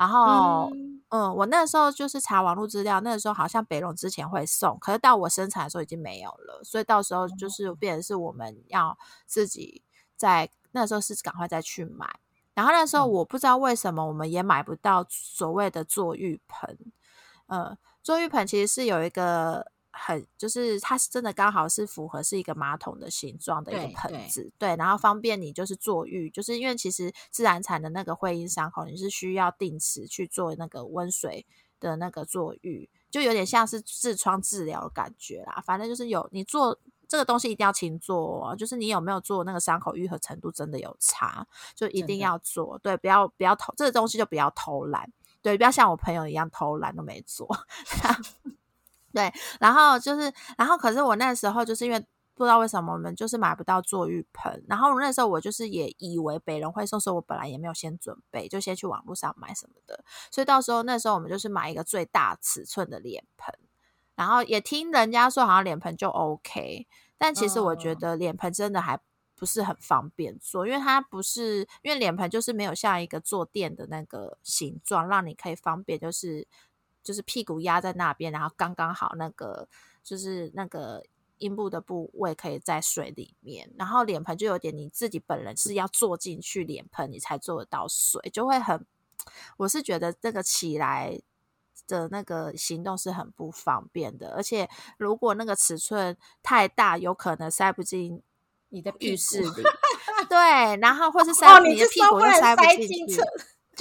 [0.02, 0.72] 然后
[1.10, 9.84] 嗯，我那时候就是查网络资料，那个时候好像北龙之前会送，可是到我生产的时候已经没有了，所以到时候就是变成是我们要自己
[10.18, 10.50] 在。
[10.74, 12.10] 那时候是赶快再去买，
[12.54, 16.78] 然后那时候我不知道为什么我们也买不到所谓的坐浴盆。
[17.48, 31.46] 呃，坐浴盆其实是有一个很，就是它是真的刚好是符合是一个马桶的形状的一个盆子，对，然后方便你就是坐浴，就是因为其实自然产的那个会阴伤口，你是需要定时去做那个温水
[31.80, 35.62] 的那个坐浴，就有点像是痔疮治疗的感觉啦。
[35.66, 36.80] 反正就是有你做。
[37.12, 42.80] 这个东西一定要勤做，哦就是你有没有做那个伤口愈合程度真的有差，就一定要做。
[42.80, 47.46] 对，不要不要偷这个东西就不要偷懒，对，不要像我朋友一样偷懒都没做。
[49.14, 52.00] 对，然后就是，然后可是我那时候就是因为
[52.34, 63.54] 不知道为什么我们就是买不到坐浴盆，然后那时候我就是也以为北人会送，所以我本来也没有先准备，就先去网络上买什么的，所以到时候那时候我们就是买一个最大尺寸的脸盆。
[64.14, 66.86] 然后也听人家说，好像脸盆就 OK，
[67.18, 69.00] 但其实我觉得脸盆真的还
[69.36, 76.48] 不是很方便做，因为它不是因为脸盆就是没有像一个坐垫的那个形状，让你可以方便，就是
[77.04, 79.68] 就是屁股压在那边，然后刚刚好那个
[80.04, 81.04] 就是那个
[81.38, 88.86] 阴部的部位可以在水里面，然后脸盆就有点你自己本人是要坐进去脸盆，你才做得到水，就会很，
[89.58, 91.22] 我是觉得这个起来。
[91.88, 98.22] 的那个行动是很不方便的，而且如果那个尺寸太大，有可能塞不进
[98.70, 99.50] 你的浴室里。
[100.30, 100.38] 对，
[100.78, 103.20] 然后或是塞你的屁股又塞不进去，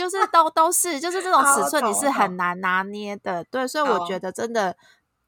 [0.01, 3.45] 就是都都是，就是这种尺寸你是很难拿捏的。
[3.45, 4.75] 对，所以我觉得真的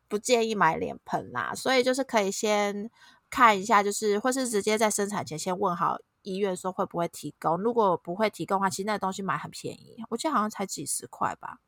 [0.09, 1.53] 不建议买脸盆啦。
[1.55, 2.91] 所以就是可以先
[3.29, 7.59] 看一下，就是或是直接在生产前先问好医院说会不会提供。
[7.59, 11.59] 如果不会提供的话，其实那个东西买很便宜，我记得好像才几十块吧。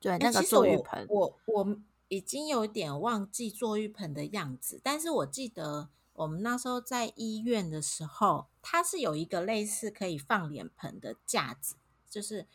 [0.00, 1.76] 对，那个坐浴盆，我我
[2.08, 5.90] 已经有点忘记坐浴盆的样子，但是我记得
[6.22, 11.76] 我们那时候在医院的时候，它是有一个类似可以放脸盆的架子，
[12.08, 12.46] 就是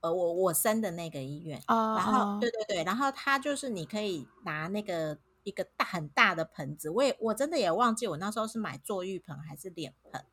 [0.00, 5.18] 呃，我我生的那个医院，然后对对对，然后它就是你可以拿那个。
[5.44, 10.24] 一个大很大的盆子，我也我真的也忘记我那时候是买坐浴盆还是脸盆，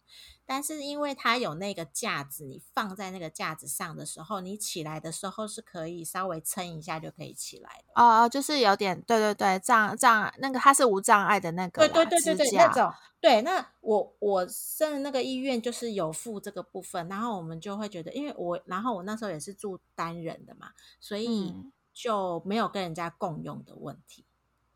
[0.46, 7.94] 但是因为它有那个架子，你放在那个架子上的时候，你起来的时候是可以稍微撑一下就可以起来的。
[8.02, 12.92] 哦哦，就是有点对对对，障障那个它是无障碍的那个，对对对对对那种。
[13.20, 21.54] 对，那我我生那个医院就是有附这个部分，然后我们就会觉得，因为我然后我那时候也是住单人的嘛，所以
[21.94, 24.26] 就没有跟人家共用的问题。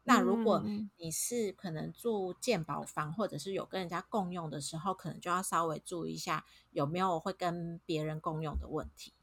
[0.06, 0.64] 那如果
[0.98, 9.14] 你是可能住健保房，或者是有跟人家共用的时候，可能就要稍微注意一下有没有会跟别人共用的问题。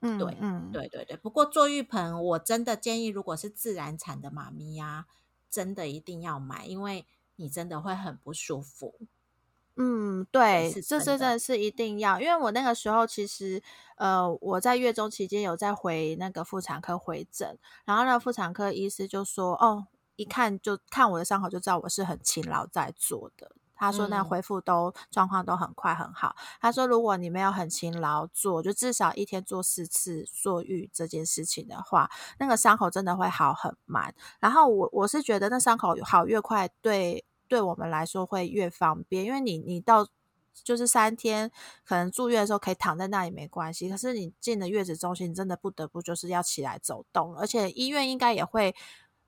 [0.00, 1.16] 嗯，对，嗯，对对对。
[1.16, 5.06] 不过坐浴盆，我真的建议，如果是自然产的妈咪呀，
[5.48, 8.94] 真的一定要买，因为你真的会很不舒服。
[9.76, 13.62] 嗯，对，是这这真的是一定要，因为我那个时候其实，
[13.96, 19.86] 呃，我在月中期间有在回那个妇产科回诊，然后那个妇产科医师就说，哦，
[20.22, 23.50] 一看就看我的伤口就知道我是很勤劳在做的。
[23.74, 26.36] 他说那嗯恢复都状况都很快很好。
[26.60, 32.08] 他说如果你没有很勤劳做，就至少一天做四次坐浴这件事情的话，
[32.38, 34.14] 那个伤口真的会好很慢。
[34.38, 40.06] 然后我我是觉得那伤口好越快，对对我们来说会越方便，因为你你到
[40.62, 41.50] 就是三天
[41.84, 48.76] 可能住院的时候可以躺在那里没关系，可是你进了月子中心，你真的不得不就是要起来走动，而且医院应该也会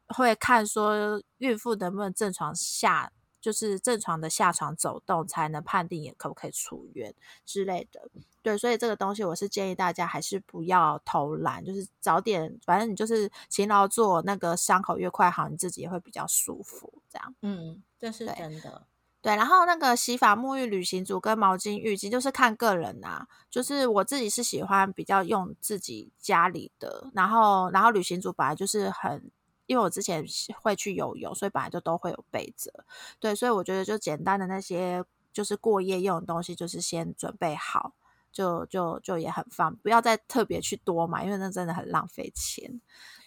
[0.08, 3.12] 会看说孕妇能不能正常下。
[3.44, 7.14] 就是正常的下床走动，才能判定也可不可以出院
[7.44, 8.00] 之类的。
[8.40, 17.02] 对，所以这个东西我是建议大家还是不要偷懒，就是早点，反正你就是勤劳做，那个伤口越快好，你自己也会比较舒服。
[17.10, 18.86] 这样嗯，这是真的。
[19.20, 29.30] 对，然后那个洗发、沐浴、旅行组跟毛巾、浴巾，就是看个人呐、就是我自己是喜欢比较用自己家里的，然后然后旅行组本来就是很。
[29.66, 30.24] 因为我之前
[30.60, 32.84] 会去游泳，所以本来就都会有备着。
[33.18, 37.94] 对，所以我觉得就简单的那些就是过夜用的东西，就是先准备好，
[38.32, 42.80] 就就就也很方，不要再特别去多买，因为那真的很浪费钱。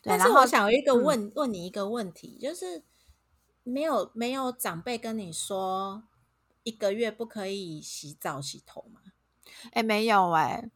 [0.03, 2.83] 对，但是我想有一个嗯问、问你一个问题，就是
[3.63, 6.03] 没有没有长辈跟你说
[6.63, 9.01] 一个月不可以洗澡洗头吗？
[9.71, 10.69] 哎、没有哎、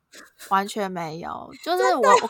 [0.50, 2.28] 完全没有，就 是我我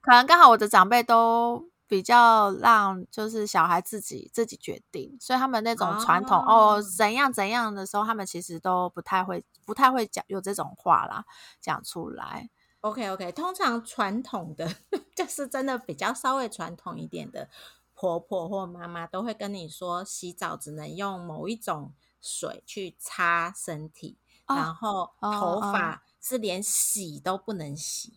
[0.00, 11.24] 可能刚好我的长辈都比较让就是小孩自己自己决定，所以他们那种传统哦哦怎样怎样的时候，他们其实都不太会不太会讲有这种话啦
[11.60, 12.50] 讲出来。
[12.80, 14.74] OK OK，通常传统的
[15.16, 17.48] 就是真的比较稍微传统一点的
[17.94, 28.14] 婆婆或妈妈都会跟你说，洗澡只能用某一种水去擦身体，哦然后哦头哦发是连洗都不能洗。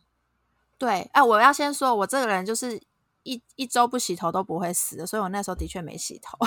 [0.78, 2.82] 对，哎、我要先说，我这个人就是
[3.28, 6.38] 一一周不洗头都不会死的，所以我那时候的确没洗头，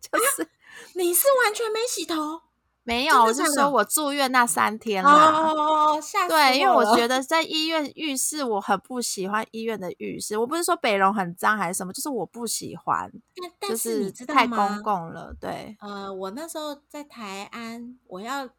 [0.00, 0.48] 就是
[0.94, 2.40] 你是完全没洗头？
[2.86, 5.30] 没有，我是说我住院那三天哦啦。
[5.30, 10.36] 哦哦，吓死对，因为我了觉得在医院浴室，我很不喜欢医院的浴室。
[10.36, 14.46] 我不是说北荣很脏还是什么，就是我不喜欢，但就但是你知道太？
[14.46, 15.34] 公共了。
[15.40, 18.50] 对，呃，我那时候在台安，我要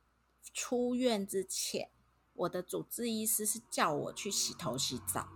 [0.51, 1.89] 出院之前，
[2.33, 5.27] 我的主治医师是叫我去洗头洗澡，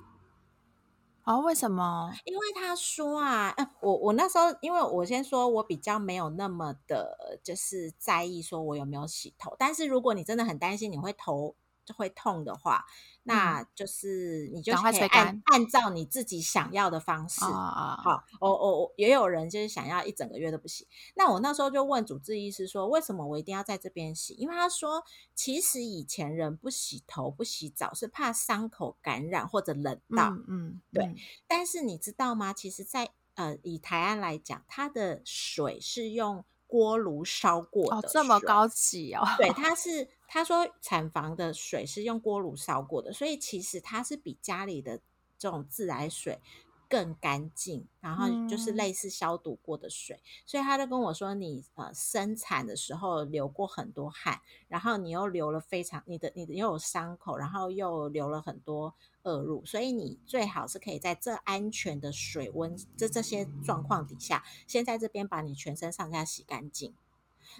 [1.30, 2.12] 哦，为什么？
[2.26, 12.84] 因为他说啊，我我那时候，因为我先说我比较没有那么的，就是在意说我有没有洗头，但是如果你真的很担心你会头就会痛的话，
[13.30, 20.88] 那就是你就可以按按照你自己想要的方式，啊啊，好，我我我也有人就是想要一整个月都不洗。
[21.15, 24.34] 那我那时候就问主治医师说，为什么我一定要在这边洗？
[24.34, 25.04] 因为他说，
[25.36, 30.30] 其实以前人不洗头不洗澡是怕伤口感染或者冷到。
[30.30, 31.15] 嗯嗯，对嗯
[31.48, 32.52] 但是你知道吗？
[32.52, 38.39] 其实在，呃以台湾来讲，它的水是用锅炉烧过的，哦，这么。
[38.39, 39.24] 高级哦。
[39.38, 45.02] 对，它是他说产房的水是用锅炉烧过的，所以其实它是比家里的
[45.38, 46.39] 这种自来水
[46.88, 50.20] 更干净，然后就是嗯类似消毒过的水。
[50.46, 66.94] 所以他就跟我说，你呃生产的时候流过很多汗，然后你又流了非常你的你的又有伤口，然后又流了很多恶露，所以你最好是可以在这安全的水温这这些状况底下，先在这边把你全身上下洗干净。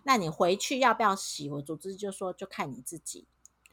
[0.04, 1.50] 那你回去要不要洗？
[1.50, 3.28] 我组织就说，就看你自己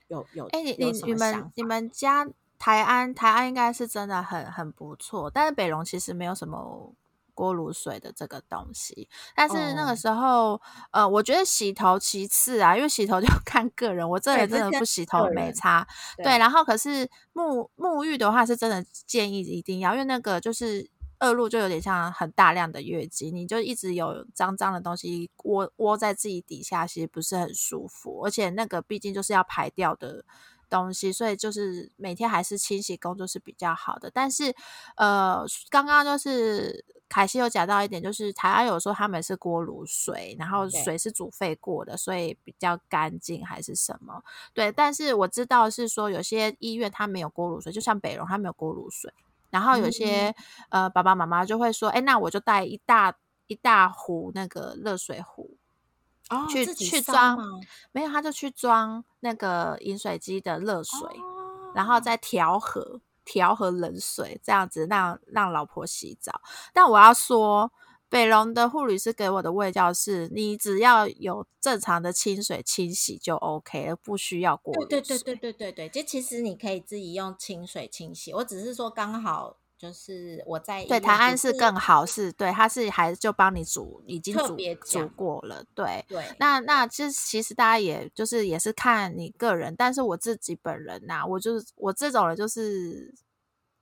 [0.08, 6.94] 有有哎、你你你们你们家台安台安应该是真的很很不错，但是北龙其实没有什么
[7.34, 9.08] 锅炉水的这个东西。
[9.34, 10.60] 但是那哦个时候，
[10.90, 15.86] 呃，我觉得洗头其次啊，因为洗头就 看个人，我这对这跟人真的不洗头个人没差。
[16.16, 20.88] 对，然后可是沐沐浴的话是真的建议一定要，因为那个就是
[21.20, 30.24] 恶露就有点像很大量的月经，你就一直有脏脏的东西窝窝在自己底下，其实不是很舒服，而且那个毕竟就是要排掉的。
[30.68, 34.10] 东西，所以就是每天还是清洗工作是比较好的。
[34.12, 34.52] 但是，
[34.96, 44.20] 呃，刚刚就是凯西有讲到一点，就是台湾有说他们是锅炉水，然后水是煮沸过的，所以比较干净还是什么？
[44.52, 49.14] 对，但是我知道是说有些医院它没有锅炉水，就像北荣它没有锅炉水，
[49.50, 50.34] 然后有些、
[50.70, 53.14] 呃爸爸妈妈就会说，哎，那我就带一大
[53.46, 55.56] 一大壶那个热水壶，
[56.30, 57.44] 哦去去装吗
[57.92, 66.40] 没有他就去装那个饮水机的热水，哦然后再调和调和冷水，这样子让让老婆洗澡。
[66.72, 67.70] 但我要说，
[68.08, 78.32] 北龙的护理师给我的味教是，你只要有正常的清水清洗就 OK 了，不需要过滤对对对对对对对，就其实你可以自己用清水清洗。
[78.32, 85.64] 我只是说刚好就是我在对台安是更好，是对，他是还就帮你煮，已经煮煮过了。
[85.74, 93.12] 对对，那那其实其实大家也就是也是看你个人，但是我自己本人呐，我就是我这种人就是。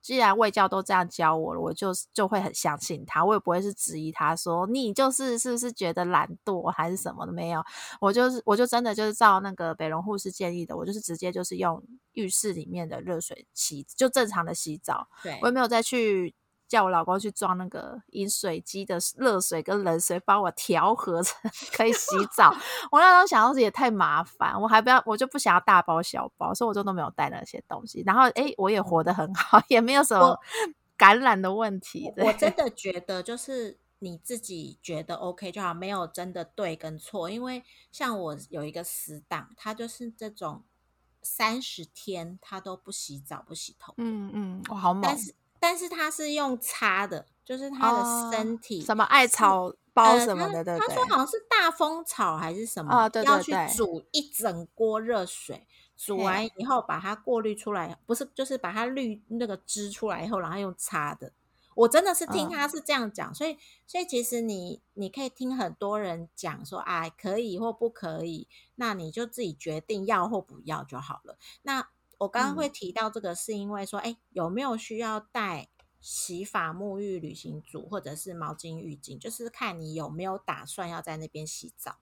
[0.05, 7.65] 既然卫教都这样教我了，我就就会很相信他，我也不会是质疑他说你就是是不是觉得懒惰还是什么的没有，
[8.03, 11.83] 我就是我就真的就是照那个北龙护士建议的，我就是直接就是用
[12.13, 16.35] 浴室里面的热水洗，就正常的洗澡，对我也没有再去。
[16.67, 21.37] 叫我老公去装那个饮水机的热水跟冷水，帮我调和成
[21.73, 22.55] 可以洗澡。
[22.91, 28.03] 我那时候想到也太麻烦，我还不要，我就不想要大包小包，所以我就都没有带那些东西。
[28.05, 30.39] 然后，哎，我也活得很好，也没有什么
[30.97, 32.13] 感染的问题。
[32.17, 37.31] 我真 的觉得，就是你自己觉得 OK 就好，没有真的对跟错。
[37.31, 37.63] 因为
[37.93, 40.65] 像我有一个死党，他就是这种
[41.23, 43.95] 三十天他都不洗澡不洗头。
[43.99, 45.03] 嗯嗯，我好猛。
[45.03, 45.35] 但是
[45.65, 61.33] 但是他是用擦的，就是他的身体什么艾草包什么的，对他说好像是大风草还是什么，要去煮一整锅热水，煮完以后把它过滤出来，不是就是把它滤那个汁出来以后，然后用擦的。
[61.77, 63.57] 我真的是听他是这样讲，所以
[63.87, 71.37] 所以其实你你可以听很多人讲说啊可以或不可以，那你就自己决定要或不要就好了。
[71.63, 71.89] 那
[72.25, 75.69] 我刚刚会提到这个，是因为说，哎，有没有需要带
[76.01, 79.19] 洗发、沐浴、旅行组或者是毛巾、浴巾？
[79.19, 81.97] 就是看你有没有打算要在那边洗澡。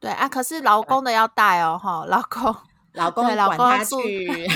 [0.00, 2.54] 对啊，可是老公的要带哦，哈，老公，
[2.94, 4.46] 老公， 老公去，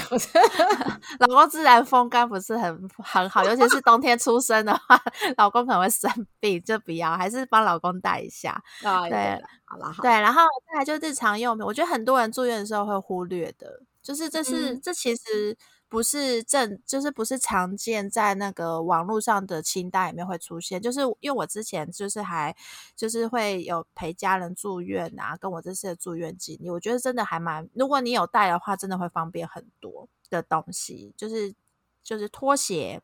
[1.19, 5.01] 老公自然风干不是很很好，尤其是冬天出生的话，
[5.39, 8.63] 老公可能会生病，就不要，还是帮老公带一下。
[9.09, 13.83] 对，好了，对，然后再来就日常用品，我觉得很多人住院的时候会忽略的。
[14.03, 15.57] 就是这是这其实
[15.89, 20.81] 不是正，就是不是常见在那个网络上的清单里面会出现。
[20.81, 22.55] 就是因为我之前就是还
[22.97, 31.15] 就是会有陪家人住院啊，跟我这次的住院经历，我觉得真的还蛮，如果你有带的话，真的会方便很多的东西。
[31.17, 31.55] 就是
[32.03, 33.01] 就是拖鞋，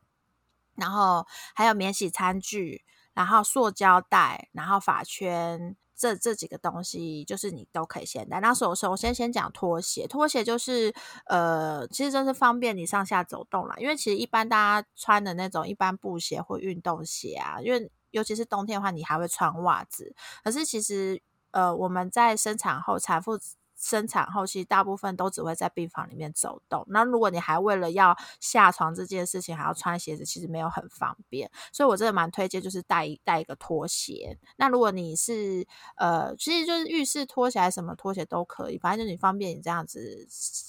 [0.75, 1.25] 然后
[1.55, 2.83] 还有免洗餐具，
[3.13, 5.75] 然后塑胶袋，然后发圈。
[5.95, 8.39] 这这几个东西就是你都可以先带。
[8.39, 10.93] 那首首先先讲拖鞋，拖鞋就是
[11.27, 13.75] 呃，其实就是方便你上下走动啦。
[13.77, 20.15] 因为其实一般大家穿的那种一般布鞋或运动鞋啊，因为尤其是冬天的话，你还会穿袜子。
[20.43, 21.21] 可是其实
[21.51, 23.39] 呃，我们在生产后产妇。
[23.77, 26.83] 生产后期大部分都只会在病房里面走动。
[26.87, 31.49] 那如果你还为了要下床这件事情还要穿鞋子，其实没有很方便。
[31.71, 34.37] 所以我真的蛮推荐，就是带带一个拖鞋。
[34.57, 35.65] 那如果你是
[35.97, 40.25] 呃，其实就是浴室拖鞋还是什么拖鞋都可以，反正就你方便你这样子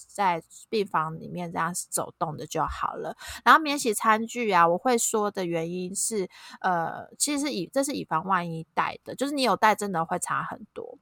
[0.09, 3.17] 在病房里面这样走动的就好了。
[3.45, 6.29] 然后免洗餐具啊，我会说的原因是
[6.61, 10.99] 呃，其实以这是以防万一带的，就是你有带真的会差很多。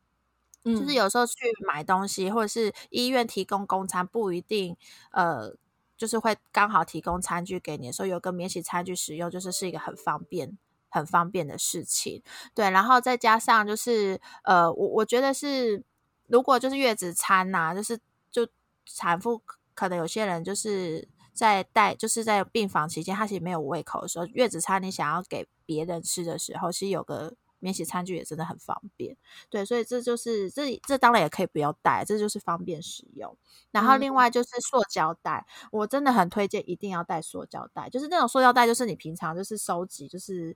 [0.73, 1.35] 就是有时候去
[1.67, 4.77] 买东西，或者是医院提供公餐，不一定
[5.13, 5.55] 呃，
[5.97, 10.57] 就是会刚好提供餐具给你，所以有个免洗餐具使用，就是是一个很方便、
[10.91, 12.23] 很方便的事情。
[12.55, 15.83] 对，然后再加上就是呃，我我觉得是，
[16.27, 17.99] 如果就是月子餐呐，就是
[18.31, 18.47] 就
[18.87, 19.41] 产妇
[19.75, 27.35] 可能有些人就是在带，就是在病房期间，他其实没有胃口的时候，月子餐你想要给别人吃的时候，其实有个。
[27.65, 29.17] 免洗餐具也真的很方便，
[29.49, 33.35] 对，所以这就是这这当然也可以不要带，这就是方便使用。
[33.71, 40.55] 然后另外就是塑胶袋，我真的很推荐一定要带塑胶袋，就是那种塑胶袋，就是你平常就是收集，就是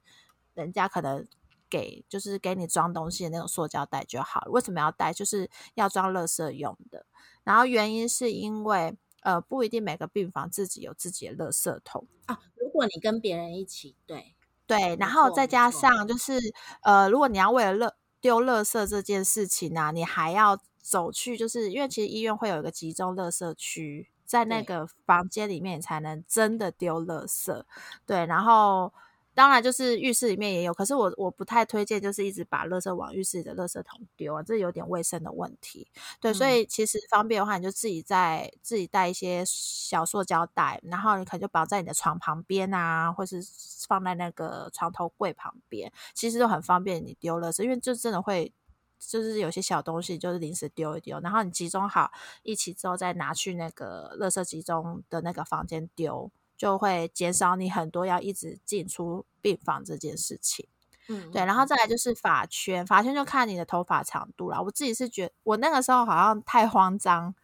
[0.52, 1.26] 人家可能
[1.70, 4.50] 给就是给你装东西的那种塑胶袋就好了。
[4.50, 5.10] 为什么要带？
[5.10, 7.06] 就是要装垃圾用的。
[7.42, 14.34] 然后原因是因为呃不一定每个病房自己有自己的垃圾桶啊，如果你跟别人一起，对。
[14.68, 16.38] 对，然后再加上就是，
[16.82, 27.64] 呃，如果你要为了乐丢垃圾这件事情呢，你还要走去，就是因为其实医院会有一个集中垃圾区，在那个房间里面才能真的丢垃圾。
[28.06, 28.92] 对，然后。
[29.38, 35.86] 当然，就是浴室里面也有，可是我我不太推荐，就是一直把垃圾往浴室里的垃圾桶丢啊，这有点卫生的问题。
[36.20, 43.40] 对，所以其实方便的话，你就自己在自己带一些小塑胶袋，然后你可能就绑在你的床旁边啊，或是
[43.86, 48.52] 放在那个床头柜旁边，其实都很方便你丢垃圾，因为就真的会
[48.98, 52.10] 就是有些小东西就是临时丢一丢，然后你集中好
[52.42, 56.28] 一起之后再拿去那个垃圾集中的那个房间丢。
[56.58, 60.68] 就会减少你很多要一直进出病房这件事情。
[61.08, 64.60] 嗯，对，然后再来就是发圈，发圈就看你的头发长度啦。
[64.60, 67.34] 我自己是觉我那个时候好像太慌张，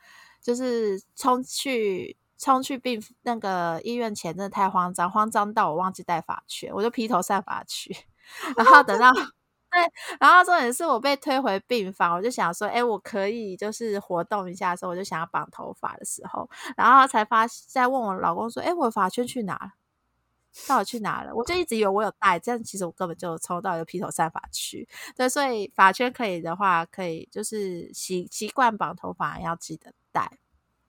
[0.43, 7.97] 就是冲去冲去病那个医院前真的太慌张，慌张到我忘记带发圈，我就披头散发去，
[8.59, 9.11] 然后等到。
[9.75, 19.73] 对，然后重点是我被推回病房，我就想说，哎，我可以就是活动一下的时候，我就想要绑头发的时候，然后才发在问我老公说，哎，我发圈去哪了？
[20.69, 21.35] 到底去哪了？
[21.35, 24.89] 我就一直以为我有带，这样其实我根本就抽到一个披头散发去。
[25.17, 30.39] 对，所以发圈可以的话，可以就是习习惯绑头发要记得带。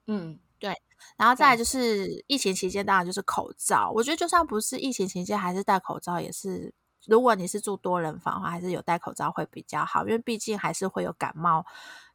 [0.06, 0.72] 嗯，对。
[1.16, 3.90] 然后再来就是疫情期间，当然就是口罩。
[3.92, 6.72] 我觉得就算不是疫情期间，还是戴口罩也是。
[7.06, 11.64] 如果你是住多人房的话，还是有戴口罩会比较好，因为毕竟还是会有感冒。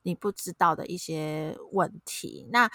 [0.04, 2.70] 你不知道的一些问题，那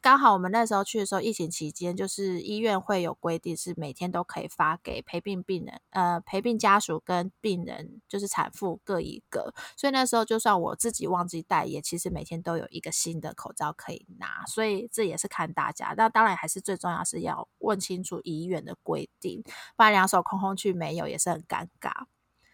[0.00, 9.52] 刚好我们那时候去的时候，疫情期间，就是医院会有规定，是每天都可以发给陪病病人，呃，陪病家属跟病人，就是产妇各一个。
[9.76, 14.44] 所以那时候就算我自己忘记带，也其实每天都有一个新的口罩可以拿。
[14.46, 19.42] 所以这也是看大家，那当然还是最重要是要问清楚医院的规定，
[19.76, 21.92] 不然两手空空去没有也是很尴尬。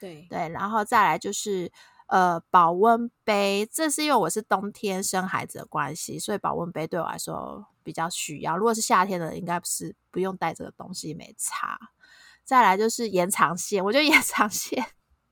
[0.00, 1.70] 对对，然后再来就是。
[2.08, 8.56] 呃，保温杯，这是因为我是冬天生孩子的关系，所以保温杯对我来说比较需要。
[8.56, 11.78] 如果是夏天的，应该不是不用带这个东西，没差。
[12.44, 14.84] 再来就是延长线，我觉得延长线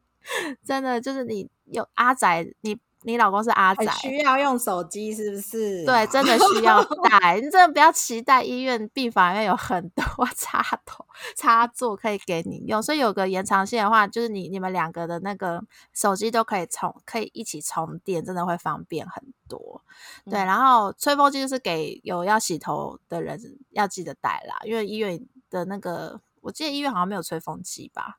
[0.65, 2.79] 真的就是你有阿仔你。
[3.07, 5.85] 你老公是阿仔，需要用手机是不是？
[5.85, 7.37] 对，真的需要带。
[7.37, 10.05] 你真的不要期待医院病房里面有很多
[10.35, 12.83] 插头、插座可以给你用。
[12.83, 19.81] 所以有个延长线的话，就是你你们两个的那个手机都可以充，可以一起充电，真的会方便很多。
[20.29, 23.41] 对，然后吹风机就是给有要洗头的人
[23.71, 28.19] 要记得带啦，因为医院的那个，我记得医院好像没有吹风机吧？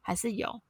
[0.00, 0.62] 还是有？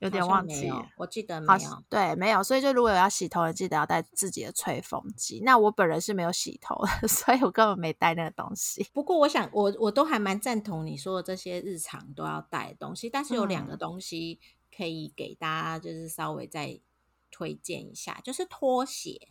[0.00, 5.40] 有点忘记，我记得没有，对，没有，所以就如果有要洗头的，记得要带自己的吹风机。
[5.42, 8.86] 那我本人是没有洗头的， 所以我根本没带那个东西。
[8.92, 14.38] 不过我想，我我都还蛮赞同你说的这些日常都要带的东西，但是有两个东西
[14.76, 16.78] 可以给大家，就是稍微再
[17.30, 19.28] 推荐一下，就是拖鞋。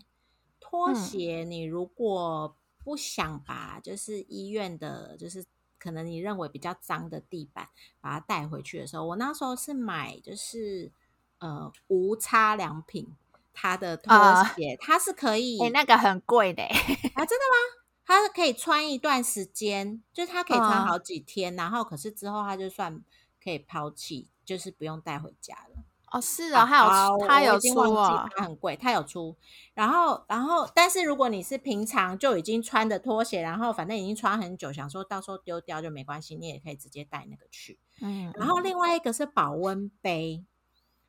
[0.60, 5.46] 拖鞋，你如果不想把就是医院的，就是。
[5.86, 7.70] 可能你认为比较脏的地板，
[8.02, 10.92] 把它带回去的时候，我那时候是买就是
[11.38, 13.16] 呃无差良品
[13.54, 14.12] 它的拖
[14.56, 17.86] 鞋，它是可以，哎，那个很贵的啊，真的吗？
[18.04, 23.00] 它是可以穿一段时间，就是它可以穿好几天，然后可是之后它就算
[23.44, 25.84] 可以抛弃，就是不用带回家了。
[26.12, 29.36] 哦，是啊，还有他有出啊，它很贵，它有出。
[29.74, 37.80] 然后，然后，但是如果你是平常就已经穿的拖鞋，然后反正已经穿很久，想说到时候丢掉就没关系，你也可以直接带那个去。
[38.02, 38.32] 嗯。
[38.36, 40.46] 然后另外一个是保温杯，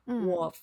[0.05, 0.53] 我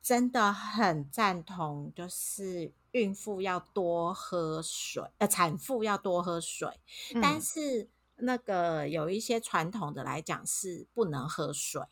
[0.00, 6.80] 真的很赞同，就是孕妇要多喝水，呃，产妇要多喝水。
[7.20, 11.82] 但是那个有一些传统的来讲是不能喝水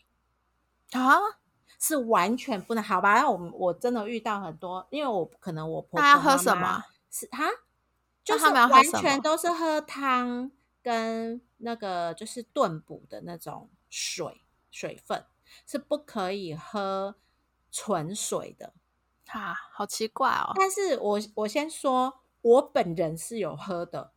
[0.93, 1.40] 啊。
[1.83, 3.15] 是完全不能好吧？
[3.15, 7.47] 那我我真的遇到很多，因为我可能我婆婆喝什么是哈，
[8.23, 10.53] 就是完全都是喝汤
[10.83, 15.25] 跟那个就是炖补的那种水水分，
[15.67, 17.17] 是不可以喝
[17.73, 18.75] 纯水的
[19.29, 20.53] 啊，好奇怪哦。
[20.57, 24.13] 但是我我先说，我本人是有喝的，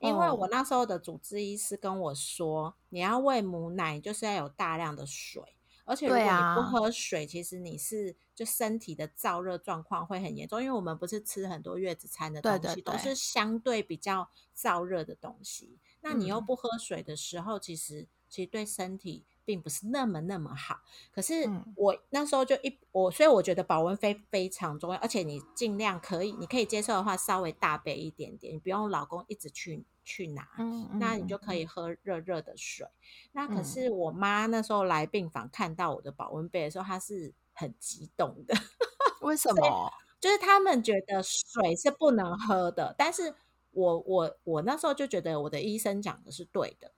[0.00, 5.42] 因为我那时候的主治医师跟我说，你要喂母奶就是要有大量的水。
[5.88, 15.78] 而且如果你不喝水，其实你是就身体的燥热状况会很严重，因为我们不是吃很多月子餐的东西，都是相对比较燥热的东西。
[16.02, 20.80] 那你又不喝水的时候，其实其实对身体并不是那么那么好。
[21.10, 29.84] 可是我那时候就一我，所以我觉得保温杯非常重要，而且你尽量可以，你可以接受的话，稍微大杯一点点，你不用老公一直去。
[30.08, 30.48] 去拿，
[30.94, 32.86] 那你就可以喝热热的水。
[33.32, 38.54] 那可是我妈那时候来病房看到我的保温杯的时候，她是很激动的。
[39.20, 39.92] 为 什么？
[40.18, 43.34] 就是他们觉得水是不能喝的，但是
[43.72, 46.90] 我我我那时候就觉得我的医生讲的是对的。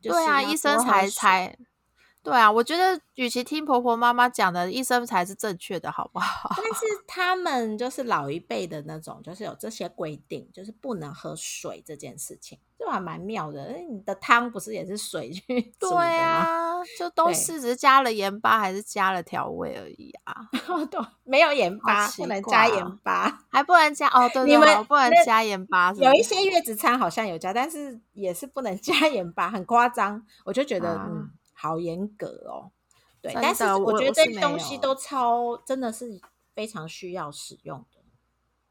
[0.00, 1.58] 对啊，医生才才。
[2.24, 6.50] 对啊，我觉得与其听婆婆妈妈讲的，医生才是正确的，好不好？
[6.56, 13.72] 但是 他们就是老一辈的那种，就是有这些规定，就是不能喝水这件事情，就还蛮妙的。
[13.90, 16.82] 你的汤不是也是水去 煮的吗？
[16.98, 20.48] 就都是只是加了盐巴，还是加了调味而已啊？
[20.90, 24.30] 对，没有盐巴，不能加盐巴，还不能加哦。
[24.32, 25.92] 对，你们不能加盐巴。
[25.92, 30.24] 有一些月子餐好像有加，但是也是不能加盐巴，很夸张。
[30.44, 31.30] 我就觉得嗯。
[31.64, 32.70] 好严格哦，
[33.22, 36.20] 对，但是我我觉得这些东西都超真的是
[36.54, 38.00] 非常需要使用的。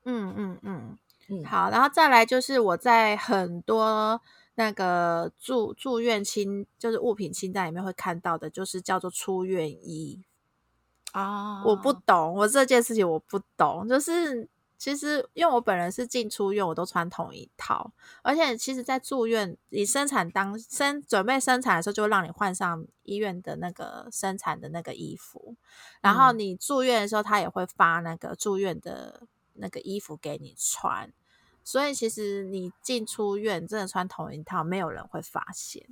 [0.06, 0.98] 嗯嗯嗯，
[1.30, 4.22] 嗯，好，然后再来就是我在很多
[4.54, 10.22] 那个住住院清，就是物品清单里面会看到的，就是叫做出院衣。
[11.14, 14.48] 啊我不懂，我这件事情我不懂，就是
[14.84, 25.56] 其实因为我本人是进出院，我都穿同一套，而且其实，在住院你生产当生准备生产的时候，就会让你换上医院的那个生产的那个衣服，
[26.02, 31.14] 然后嗯你住院的时候，他也会发那个住院的那个衣服给你穿，
[31.64, 35.88] 所以其实你进出院真的穿同一套，没有人会发现。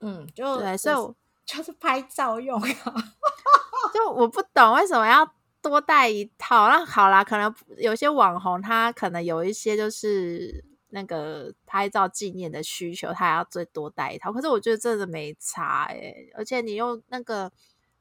[0.00, 1.14] 嗯，就对，所以我
[1.46, 2.94] 就是拍照用啊。
[3.94, 5.24] 就我不懂为什么要
[5.68, 6.68] 多带一套。
[6.68, 14.32] 那好啦，可能有些网红他可能有一些就是那个拍照纪念的需求，他要最多带一套。
[14.32, 17.52] 可是我觉得真的没差诶、而且你用那个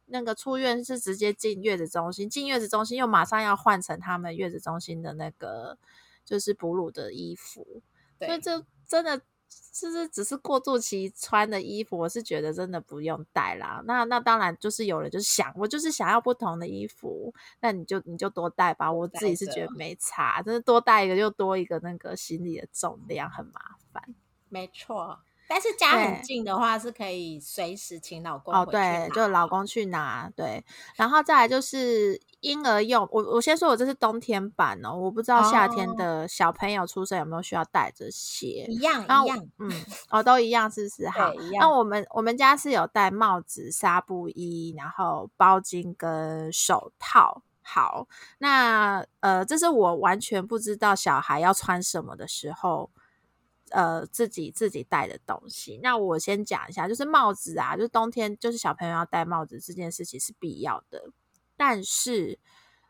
[0.05, 5.77] 那个出院是直接进月子中心，进月子中心又马上要换成他们月子中心的那个
[6.23, 7.81] 就是哺乳的衣服，
[8.19, 9.21] 所以对，这真的
[9.71, 13.81] 就是只是过渡期穿的衣服，我是觉得真的不用带啦。
[13.85, 18.91] 那那当然就是有人就想，我就是想要不同的衣服，那你就你就多带吧。
[18.91, 24.03] 我自己是觉得没差，就是多带一个就多一个那个行李的重量，很麻烦。
[24.49, 25.19] 没错。
[25.47, 30.63] 但是家很近的话，是可以随时请老公哦，对，就老公去拿，对，
[30.95, 38.65] 然后再来就是婴儿用，我我先说我这是冬天版哦，我不知道夏天哦的小朋友出生有没有需要带着鞋。
[38.67, 39.71] 一样一样，嗯，
[40.09, 41.09] 哦，都一样，是不是？
[41.09, 47.43] 好，一样那我们我们家是有戴帽子、纱布衣，然后包巾跟手套。
[47.67, 52.91] 好，那呃，这是我完全不知道小孩要穿什么的时候，
[53.71, 55.79] 呃，自己自己带的东西。
[55.81, 61.09] 那我先讲一下，就是帽子啊，就是冬天就是小朋友要戴帽子这件事情是必要的，
[61.57, 62.39] 但是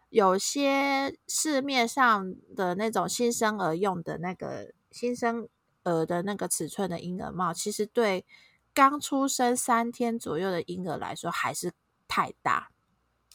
[0.09, 5.47] 有些市面上的那种新生儿用的那个新生
[5.83, 8.25] 儿的那个尺寸的婴儿帽，其实对
[8.73, 11.73] 刚出生三天左右的婴儿来说还是
[12.07, 12.69] 太大。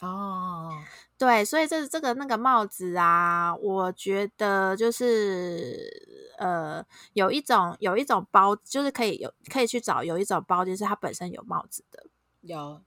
[0.01, 0.71] 哦，
[1.21, 12.03] 对，所以这这个那个帽子啊，我觉得就是呃，有一种有一种包，就是可以有可以去找有一种包就是它本身有帽子的，
[12.41, 12.81] 有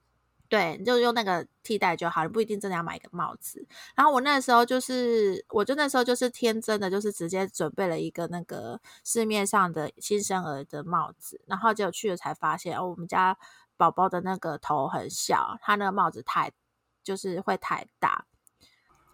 [0.48, 3.64] 对，你就用那个替代就好，你不一定真的要买一个帽子。
[3.94, 13.38] 然后我那时候就是，我就那时候就是天真的，就是直接准备了一个那个市面上的新生儿的帽子，然后结果去了才发现，哦，我们家
[13.76, 16.50] 宝宝的那个头很小，他那个帽子太
[17.04, 18.26] 就是会太大。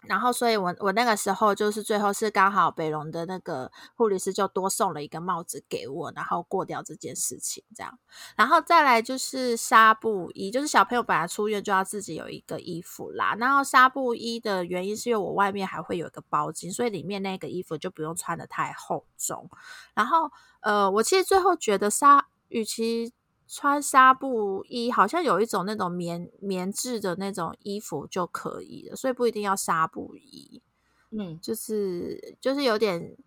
[0.07, 7.99] 然后，所以我我那个时候就是最后是刚好北荣的那个护理师就多送了一个帽子给我，然后过掉这件事情这样。
[8.35, 13.35] 然后再来就是纱布衣，就是小朋友本来出院就要自己有一个衣服啦。
[13.37, 19.47] 然后纱布衣的原因是因为我外面还会有一个包巾，所以里面那个衣服就不用穿的太厚重。
[19.93, 20.31] 然后
[20.61, 23.13] 呃，我其实最后觉得纱，与其
[23.53, 30.61] 穿纱布衣，好像有一种那种棉棉质的那种衣服就可以了，所以不一定要纱布衣。
[31.09, 33.17] 嗯，就是就是有点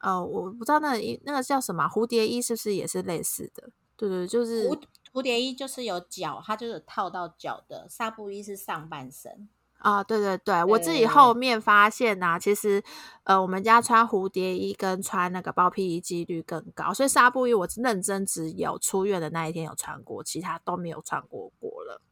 [0.00, 3.70] 呃，我不知道那那个叫什么啊蝴蝶衣是不是也是类似的？
[3.96, 9.48] 对对，就是蝴蝴蝶衣就是有脚，它就是套到脚的，纱布衣是上半身。
[9.78, 12.82] 啊，对对对，我自己对后面发现呐、其实
[13.24, 22.02] 呃，我们家穿蝴蝶衣跟穿那个包屁衣几率更高，所以纱布衣我认真只有出院的那一天有穿过，其他都没有穿过过了。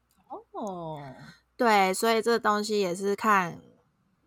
[0.53, 1.03] 哦，
[1.57, 3.61] 对，所以这个东西也是看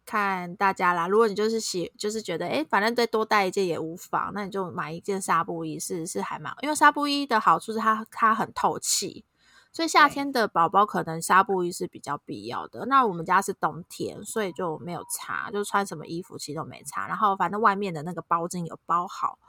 [0.06, 1.08] 看大家啦。
[1.08, 9.24] 如果你就是喜，就是觉得诶，反正再多带一件也无妨，那你就买一件纱布衣是是还蛮，因为纱布衣的好处是它它很透气，
[9.72, 12.86] 所以夏天的宝宝可能纱布衣是比较必要的。
[12.86, 17.08] 那我们家是冬天，所以就没有擦，就穿什么衣服其实都没擦。
[17.08, 19.40] 然后反正外面的那个包巾有包好。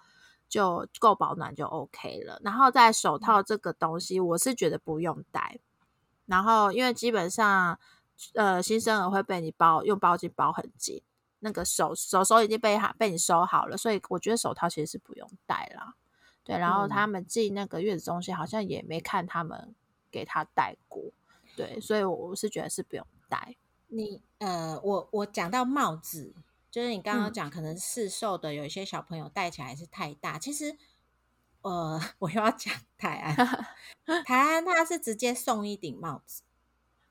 [0.50, 5.60] 就够保暖就 OK 了，然后在手套这个东西，我是觉得不用戴，
[6.26, 7.78] 然后因为基本上，
[8.34, 11.00] 呃，新生儿会被你包用包巾包很紧，
[11.38, 15.94] 那个手手手已经被他被你收好了，所以我觉得手套其实是不用戴啦。
[16.42, 19.72] 对，然后嗯他们进那个月子中心好像也没看他们
[20.10, 21.02] 给他戴过，
[21.56, 23.56] 对，所以我我是觉得是不用戴。
[23.88, 26.34] 你呃，我我讲到帽子，
[26.70, 30.38] 就是你刚刚嗯讲，可能市售的有一些小朋友戴起来是太大。
[30.38, 30.76] 其实，
[31.62, 33.16] 呃， 我又要讲台
[34.06, 36.42] 安，台安它是直接送一顶帽子，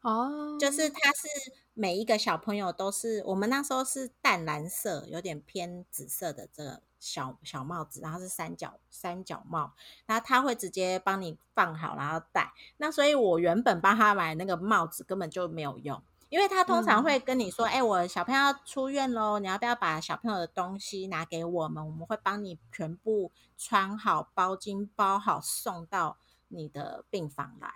[0.01, 1.27] 哦就是它是
[1.73, 9.73] 每一个小朋友都是，我们那时候是淡蓝色，有点偏紫色的这个小小帽子，然后是三角三角帽，
[10.05, 12.53] 然后他会直接帮你放好，然后戴。
[12.77, 21.85] 那所以我原本帮他买那个帽子根本就没有用，因为他通常会跟你说：“哎、我小朋友要出院喽，你要不要把小朋友的东西拿给我们？
[21.85, 26.17] 我们会帮你全部穿好、包巾包好，送到
[26.49, 27.71] 你的病房来。”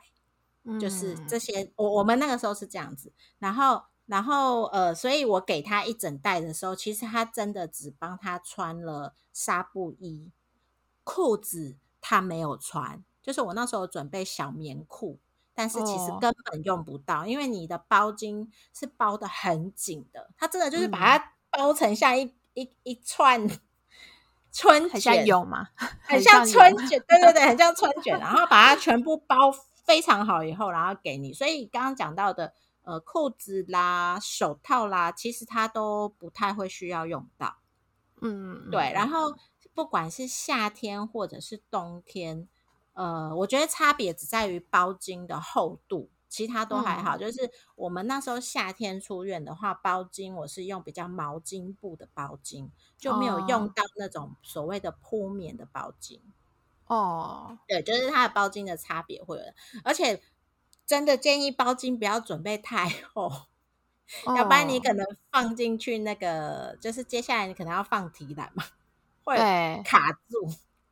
[0.80, 3.84] 就是嗯这些，我我们那个时候是这样子，然后
[4.14, 10.30] 然后呃，所以我给他一整袋的时候，其实他真的只帮他穿了纱布衣，
[11.04, 15.18] 裤子他没有穿，就是我那时候准备小棉裤，
[15.56, 16.20] 但是其实哦。
[16.22, 21.02] 根本用不到，因为你的包巾是包的很紧的，他真的就是把嗯。
[21.02, 23.48] 它包成像一一一串
[24.52, 25.70] 春很像卷，蛹嘛，
[26.06, 31.34] 很像春卷，对对对，很像 春卷，然后把它全部包非常好以后，然后给你。
[31.34, 32.54] 所以刚刚讲到的，
[32.84, 37.58] 呃，裤子啦、手套啦，其实它都不太会需要用到。
[38.22, 39.38] 嗯，对，然后后
[39.74, 42.48] 不管是夏天或者是冬天，
[42.94, 47.18] 呃，我觉得差别只在于包巾的厚度，其他都还好。
[47.18, 56.20] 就是我们那时候夏天出院的话，包巾我是用比较毛巾布的包巾，就没有用哦到那种所谓的铺棉的包巾。
[56.86, 60.22] 哦，对，就是它的包巾的差别会有的，而且
[60.94, 63.48] 真的建议包巾不要准备太 厚，
[64.28, 64.82] 要不然你哦。
[64.84, 68.64] 可能放进去那个，就是接下来你可能要放提篮嘛，
[69.24, 69.36] 会
[69.84, 70.48] 卡住，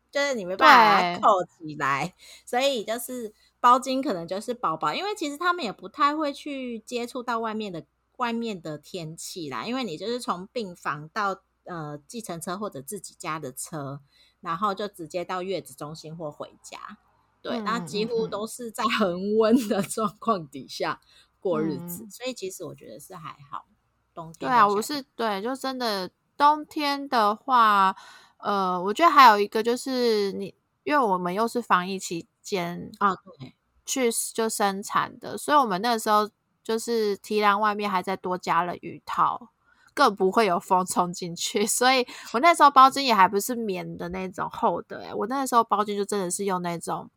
[0.10, 7.86] 就是你没办法把它扣起来，所以就是包巾可能就是薄薄，因为其实他们也不太会去接触到外面的
[8.18, 14.02] 外面的天气啦，因为你就是从病房到呃计程车或者自己家的车，
[14.40, 16.98] 然后就直接到月子中心或回家，
[17.42, 21.00] 对，嗯那几乎都是在恒温的 状况底下
[21.40, 23.66] 过日子，嗯所以其实我觉得是还好。
[24.14, 27.96] 冬天对啊，我是对，就真的冬天的话，
[28.38, 36.30] 呃，我觉得还有一个就是你，因为我们又是防疫期间啊，对，去就生产的，所以我们那个时候
[36.62, 39.52] 就是提篮外面还在多加了雨套，
[39.94, 41.66] 更不会有风冲进去。
[41.66, 47.10] 所以我那时候包巾也还不是棉的那种厚的、欸，我那时候包巾就真的是用那种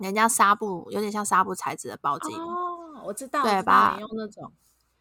[0.00, 2.34] 人家纱布，有点像纱布材质的包巾。
[2.36, 4.52] 哦，我知道，对我知道把你用那种，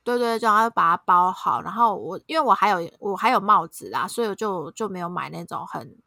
[0.04, 1.62] 对对，就要把它包好。
[1.62, 5.98] 然后我因为我还有我还有帽子啦，所以我就就没有买那种很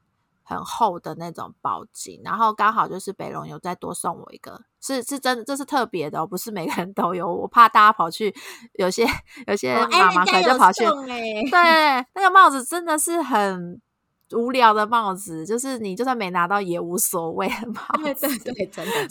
[0.43, 2.21] 很厚的那种包巾。
[2.25, 7.33] 然后刚好就是北龙有再多送我一个，是是真的，这是特别的、哦，不是每个人都有。
[7.33, 8.35] 我怕大家跑去
[8.75, 9.07] 有些
[9.47, 10.85] 有些妈妈可能就跑去，
[11.51, 13.81] 对，那个帽子真的是很
[14.35, 18.27] 无聊的帽子，就是你就算没拿到也无所谓的帽对子。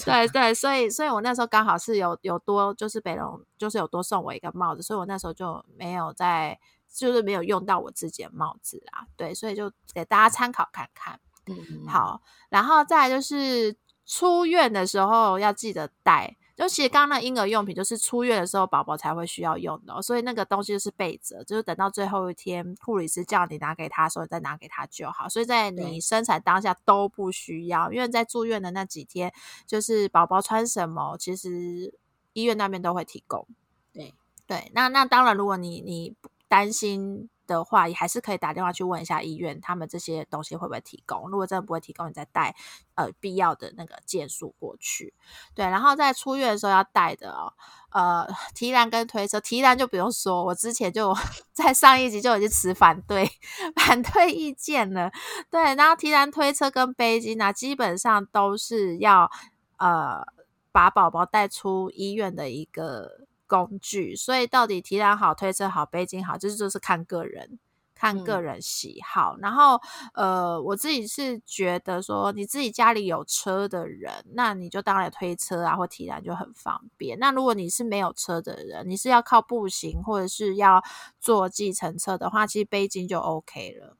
[0.05, 6.59] 对对，所以所以我那时候刚好是有有多，就是北龙就是有多送我一个帽子，所以我那时候就没有在，
[6.93, 9.07] 就是没有用到我自己的帽子啦。
[9.15, 11.19] 对，所以就给大家参考看看。
[11.47, 16.37] 嗯，好，然后再来就是出院的时候要记得带。
[16.61, 25.27] 就其实刚刚那婴儿用品，就是出院的时候宝宝才会需要用的哦、所以那个东西就是备着，就是等到最后一天护理师叫你拿给他的时候，你再拿给他就好。
[25.27, 29.33] 所以在你生产当下都不需要，因为在住院的那几天，
[29.65, 31.91] 就是宝宝穿什么，其实
[32.33, 33.47] 医院那边都会提供。
[33.91, 34.13] 对
[34.45, 36.13] 对，那那当然，如果你你
[36.47, 41.29] 担心的话，也还是可以打电话去问一下医院，他们这些东西会不会提供。
[41.29, 42.55] 如果真的不会提供，你再带
[42.95, 45.13] 呃必要的那个件数过去。
[45.53, 47.53] 对，然后在出院的时候要带的哦，
[47.91, 51.15] 呃，提篮跟推车，提篮就不用说，我之前就
[51.53, 53.29] 在上一集就已经持反对
[53.75, 55.11] 反对意见了。
[55.49, 59.29] 对，然后提篮、推车跟背巾呢、基本上都是要
[59.77, 60.23] 呃
[60.71, 67.59] 把宝宝带出医院的一个工具，所以到底提篮好、推车好、背巾好，这就是看个人。
[67.93, 69.79] 看个嗯人喜好，然后
[70.15, 77.19] 呃，我自己是觉得说，你自己家里有车的人，那你就当然推车啊或提篮就很方便。
[77.19, 80.81] 那如果你是没有车的人，你是要靠步行或者是要
[81.19, 83.95] 坐计程车的话，其实背巾就 OK 了，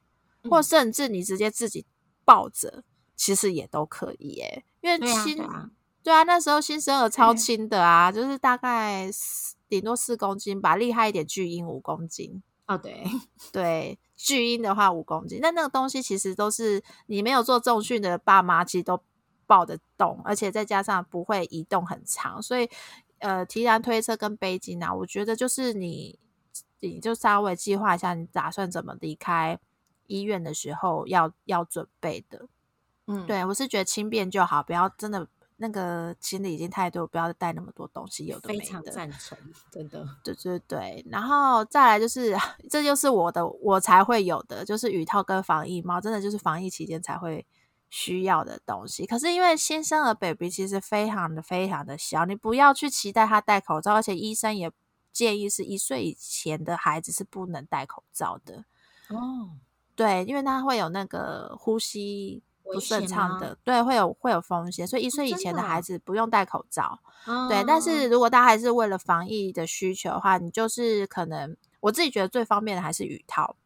[0.50, 1.86] 或嗯甚至你直接自己
[2.24, 2.82] 抱着，
[3.14, 4.64] 其实也都可以耶。
[4.80, 5.36] 因为轻
[6.02, 12.42] 对啊，那时候新生儿超对轻的啊，就是大概四顶多四公斤吧，厉害一点巨婴五公斤。
[12.66, 13.04] 哦对，
[13.52, 19.02] 对，巨婴的话五公斤，那那个东西其实都是你没有做重训的爸妈，其实都
[19.46, 22.68] 抱得动，而且再加上不会移动很长，所以
[23.18, 26.18] 呃，提篮推车跟背巾啊，我觉得就是你
[26.80, 29.58] 你就稍微计划一下，你打算怎么离开
[30.06, 32.46] 医院的时候要要准备的。
[33.06, 35.28] 嗯，对我是觉得轻便就好，不要真的
[35.62, 38.92] 那个行李已经太多，不要带那么多东西，有的非常没的。
[38.92, 39.38] 赞成，
[39.70, 40.04] 真的。
[40.24, 42.36] 对对对，然后再来就是，
[42.68, 47.46] 这就是我的我才会有的，就是雨套跟防疫帽，真的就是防疫期间才会
[47.88, 49.06] 需要的东西。
[49.06, 54.70] 可是因为新生儿 baby 其实非常的非常的小，你不要去期待他戴口罩，而且医生也
[55.12, 58.64] 建议是一岁以前的孩子是不能戴口罩的。
[59.08, 59.50] 哦，
[59.94, 66.98] 对，因为他会有那个呼吸危不顺畅的，对，会有会有风险，所以一岁以前的孩子不用戴口罩。
[67.48, 73.56] 对，嗯但是如果大家还是为了防疫的需求的话，你就是可能我自己觉得最方便的还是雨套。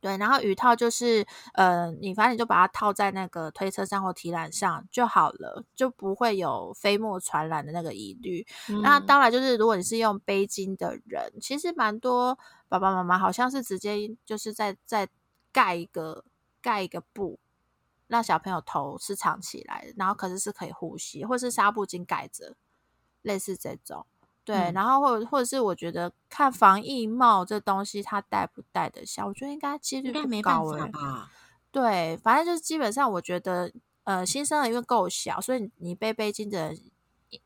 [0.00, 8.46] 对，然后雨套就是呃，你反正你就把它套在那个推车上或提篮上就好了，就不会有飞沫传染的那个疑虑。
[8.82, 12.38] 那嗯当然就是如果你是用背巾的人，其实蛮多
[12.68, 15.08] 爸爸妈妈好像是直接就是在在
[15.50, 16.22] 盖一个
[16.60, 17.38] 盖一个布，
[18.14, 22.54] 让小朋友头是藏起来的，然后可是是可以呼吸，或是纱布巾盖着，
[23.22, 24.06] 类似这种。
[24.44, 30.42] 对，嗯然后或者或者是我觉得看防疫帽这东西，它戴不戴得下，我觉得应该几率应该不没
[30.92, 31.30] 吧？
[31.72, 33.72] 对，反正就是基本上，我觉得
[34.04, 36.72] 呃，新生儿因为够小，所以你背背巾的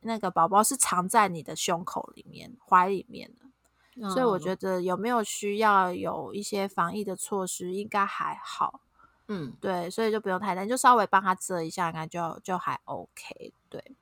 [0.00, 8.80] 那个宝宝是藏在你的胸口里面、怀里面的，所以我觉得，得有没有需要有一些防疫的措施，应该还好。
[9.28, 13.52] 嗯，对，所以就不用太担心，就稍微帮他遮一下，应该就就还 OK。
[13.68, 13.96] 对，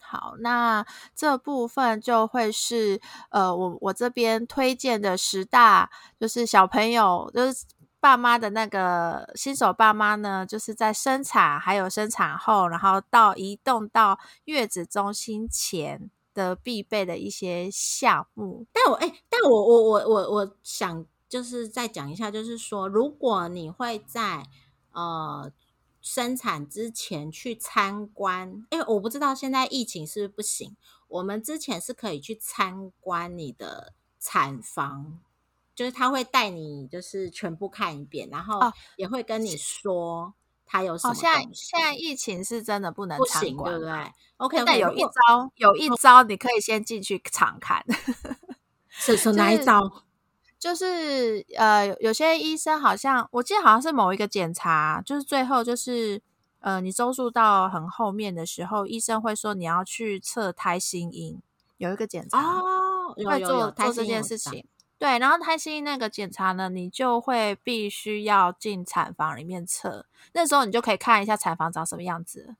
[0.00, 0.84] 好，那
[1.14, 3.00] 这部分就会是
[3.30, 7.66] 呃，我我这边推荐的十大，就是小朋友就是
[8.00, 18.64] 爸妈的那个新手爸妈呢，就是在生产还有生产后，然后到移动到月子中心前的必备的一些项目。
[18.72, 24.46] 但我哎、但我我我我我想就是再讲一下，就是说，如果你会在
[24.92, 25.52] 呃
[26.00, 30.76] 生产之前去参观，因为我不知道现在疫情是不是不行，
[31.08, 35.18] 我们之前是可以去参观你的产房。
[35.74, 40.34] 就是他会带你，就是全部看一遍，然后哦也会跟你说
[40.66, 47.86] 他有什么哦，现在现在疫情是真的不能行，参观对不啦对？OK，但有一招，有一招你可以先进去常看，
[48.88, 50.02] 是是哪一招？
[50.58, 56.20] 就是呃，有有些医生好像我记得好像是某一个检查，就是最后就是
[56.60, 61.40] 呃，你周数到很后面的时候，医生会说你要去测胎心音，
[61.76, 64.36] 有一个检查哦，会做做这件事。
[64.36, 64.66] 情。
[64.98, 72.56] 对，然后胎心音那个检查呢，你就会必须要进产房里面测，那时候你就可以看一下产房长什么样子。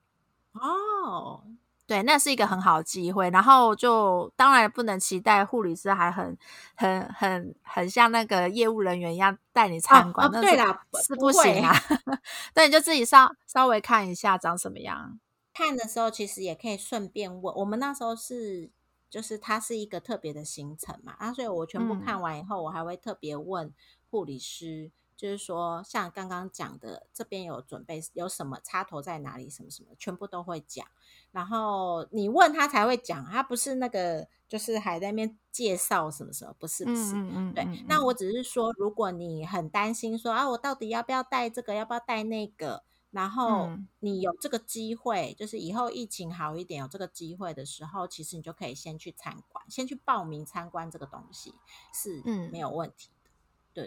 [0.53, 1.43] 哦，
[1.89, 3.31] 对，那是一个很好的机会。
[3.31, 6.37] 然后就当然不能期待护理师还很、
[6.77, 11.75] 很、很、很像那个业务人员一样带你参观，哦那对啦是不行啊。
[12.53, 15.19] 对，你就自己稍稍微看一下长什么样。
[15.55, 18.71] 看的时候其实也可以顺便问，我们那时候是
[19.09, 23.73] 就是它是一个特别的行程嘛，啊，所以我全部嗯看完以后，我还会特别问
[24.11, 30.87] 护理师，就是说像刚刚讲的，这边有准备有什么插头在哪里，什么什么，全部都会讲。
[31.33, 37.15] 然后你问他才会讲，他不是那个就是还在那边介绍什么什么，不是不是。
[37.17, 51.53] 嗯嗯对，嗯那我只是说，如果你很担心说啊，我到底要不要带这个，要不要带那个，然后嗯你有这个机会，就是以后疫情好一点，有这个机会的时候，其实你就可以先去参观，先去报名参观这个东西
[51.93, 53.18] 是嗯没有问题的。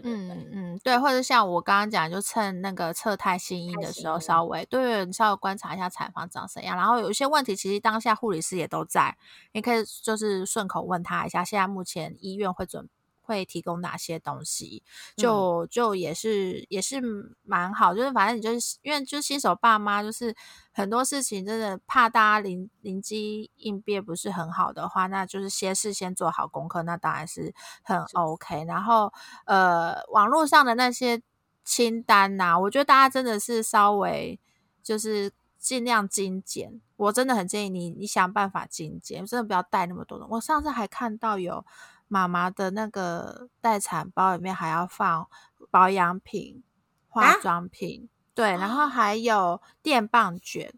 [0.00, 9.16] 对对，嗯嗯，对，或者像我刚刚讲，就趁那个测胎心音的时候，稍微对你稍微观察一下产房长怎样，然后有一些问题，其实当下护理师也都在，
[9.52, 12.88] 你可以就是顺口问他一下，现在目前医院会准
[13.32, 14.82] 会提供哪些东西，
[15.16, 17.00] 就、就也是也是
[17.42, 20.34] 蛮好，就是反正你就是因为就是新手爸妈，就是
[20.72, 28.64] 很多事情真的怕大家临临机应变不是很好的话，那就是先事先做好功课，那当然是很 OK。
[28.64, 29.12] 然后
[29.46, 31.22] 呃，网络上的那些
[31.64, 34.38] 清单呐、我觉得大家真的是稍微
[34.82, 36.80] 就是尽量精简。
[36.96, 40.32] 我真的很建议你，你想办法精简，真的不要带那么多东西。
[40.34, 41.64] 我上次还看到有
[42.12, 45.26] 妈妈的那个待产包里面还要放
[45.70, 46.62] 保养品、
[47.08, 50.74] 化啊妆品，对，然后还有电棒卷，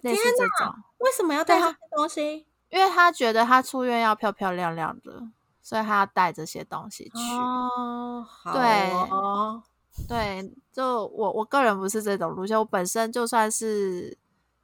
[0.00, 0.74] 类似这种。
[0.96, 2.46] 为什么要带这些东西？
[2.70, 5.22] 因为他觉得他出院要漂漂亮亮的，
[5.60, 7.34] 所以他要带这些东西去。
[7.38, 9.62] 哦，好对哦，
[10.08, 14.16] 对，就我我个人不是这种路线，我本身就算是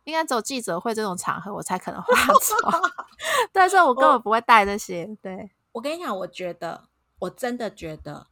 [0.04, 2.82] 应该走记者会这种场合，我才可能化妆，
[3.52, 5.04] 但是我根本不会带这些。
[5.20, 6.88] 对，我跟你讲，我觉得
[7.20, 8.28] 我真的觉得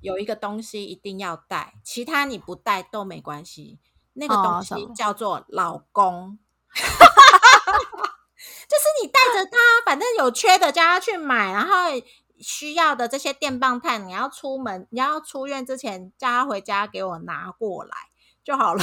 [0.00, 3.78] 有一个东西一定要带，其他你不带都没关系。
[4.14, 6.38] 那个东西叫做老公。
[8.68, 11.72] 就是你带着他，反正有缺的叫他去买，然后
[12.40, 17.94] 需要的这些电棒炭，你要出门，你要出院之前叫他回家给我拿过来
[18.42, 18.82] 就好了。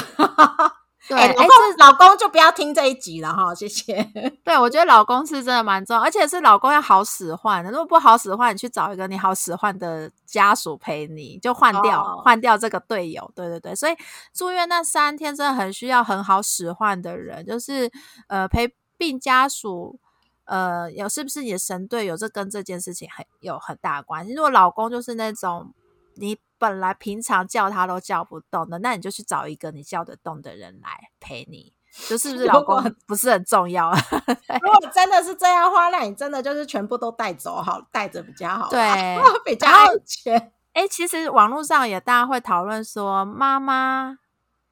[1.08, 1.36] 对，哎，
[1.78, 4.04] 老公就不要听这一集了哈，谢谢。
[4.44, 7.72] 对，我觉得老公是真的蛮重要，而且是老公要好使唤的。
[7.72, 13.32] 如果不好使唤，你去找一个你好使唤的家属陪你，就换掉换掉这个队友。
[13.36, 13.96] 对对对，所以
[14.34, 17.92] 住院那三天真的很需要很好使唤的人，就是
[18.28, 18.74] 呃陪。
[19.00, 19.98] 病家属，
[20.44, 22.18] 呃，有是不是你的神队友？
[22.18, 24.34] 这跟这件事情很有很大关系。
[24.34, 25.74] 如果老公就是那种
[26.16, 31.74] 你本来平常叫他都叫不动的，那你就去找一个你叫得动的人来陪你，
[32.08, 33.90] 就 是不是老公不是很重要？
[34.62, 40.52] 如果真的是这样的话，那你真的就是全部都带走好，带着比较好，对， 比较安全。
[40.74, 44.20] 哎，其实网络上也大家会讨论说，妈妈。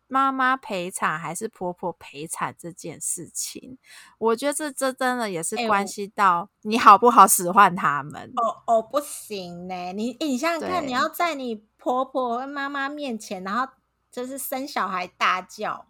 [0.09, 3.77] 妈妈陪产还是婆婆陪产这件事情，
[4.17, 8.31] 我觉得这这真的也是关系到你好不好使唤他们。
[8.37, 13.71] 哦哦，不行呢，你你想想看，你要在你婆婆妈妈面前，然后
[14.11, 15.85] 就是生小孩大叫，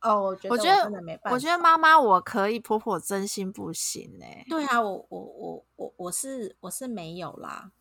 [0.00, 1.30] 哦，我觉得我觉得真的没办法。
[1.32, 4.26] 我觉得妈妈我可以，婆婆真心不行呢。
[4.48, 7.72] 对啊，我我我我我是我是没有啦。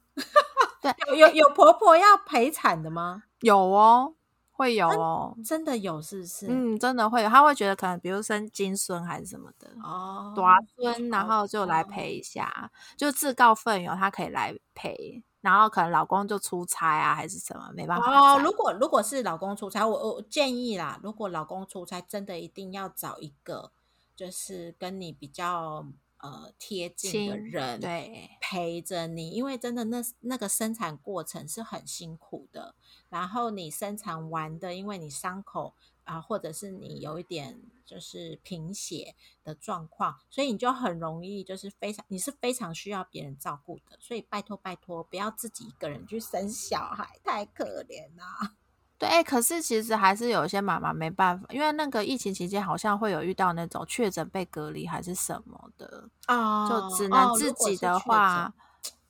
[0.81, 3.23] 对， 有有有婆婆要陪产的吗？
[3.41, 4.15] 有哦。
[4.53, 6.45] 会有哦，真的有是不是？
[6.47, 18.39] 嗯，真的会有，他会觉得可能比如生金孙还是什么的哦，短孙，然后就来陪一下，就自告奋勇，他可以来陪，然后可能老公就出差啊，还是什么，没办法哦。
[18.39, 23.71] 如果如果是老公出差，我我建议啦，如果老公出差，真的一定要找一个，
[24.15, 25.85] 就是跟你比较。
[26.23, 32.75] 呃，贴近的人对陪着你，因为真的那那个生产过程是很辛苦的。
[33.09, 35.73] 然后你生产完的，因为你伤口
[36.03, 43.97] 啊，或者是你有一点就是贫血的状况，所以你就很容易就是非常你是非常需要别人照顾的。
[43.99, 48.53] 所以拜托拜托，不要自己一个人去生小孩，太可怜了。
[48.97, 58.53] 对，可是其实还是有一些妈妈没办法，因为那个疫情期间好像会有遇到那种确诊被隔离还是什么的啊，就只能自己的话，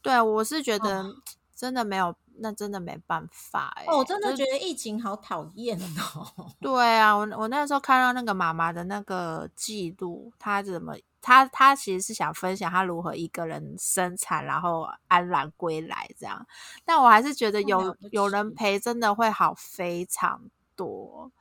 [0.02, 1.14] 对我是觉得
[1.54, 6.52] 真的没有，那真的没办法哎，我真的觉得疫情好讨厌哦。
[6.60, 10.96] 对啊，我我那时候看到那个妈妈的那个记录，她怎么？
[11.22, 16.46] 她她其实是想分享她如何一个人生产，然后安然归来这样。
[16.84, 20.42] 但我还是觉得有有人陪真的会好非常
[20.76, 21.32] 多。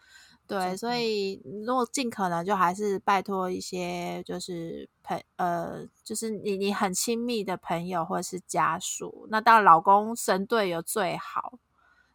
[0.59, 9.27] 对，所以如果尽可能就还是拜托一些就是朋呃，就是你你很亲密的朋友或者是家属。
[9.31, 11.59] 那当然老公神队友最好。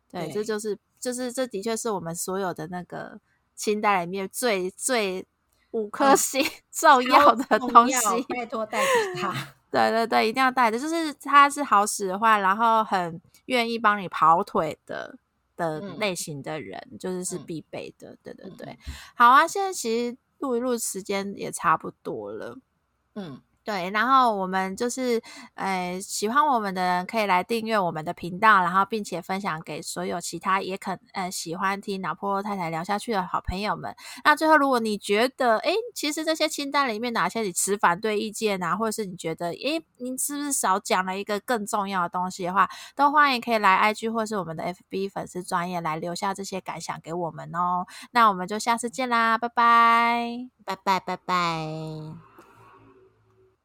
[0.10, 3.20] 对，这就是就是这的确是我们所有的那个
[3.56, 5.26] 清单里面最最。
[5.72, 9.34] 五颗星 重要的东西，拜托带给他。
[9.70, 15.18] 对对对，一定要带的，就是他是好使唤，然后很愿意帮你跑腿的
[15.56, 18.18] 的类型的人，就是是必备的。
[18.24, 18.78] 对对对，
[19.16, 22.58] 好啊，现在其实录一录时间也差不多了。
[23.16, 23.42] 嗯。
[23.66, 25.20] 对，然后我们就是，
[25.56, 33.96] 呃，喜欢我们的人可以来订阅我们的频道，然后并且分享给所有其他也可呃喜欢听拿破太太聊下去的好朋友们。
[34.24, 47.88] 那最后，如果你觉得，哎，其实这些清单里面哪些你持反对意见啊，或者是你觉得，哎，您是不是少讲了一个更重要的东西的话，都欢迎可以来 IG 或是我们的 FB 粉丝专业来留下这些感想给我们哦。
[48.12, 52.35] 那我们就下次见啦，拜拜，拜拜，拜拜。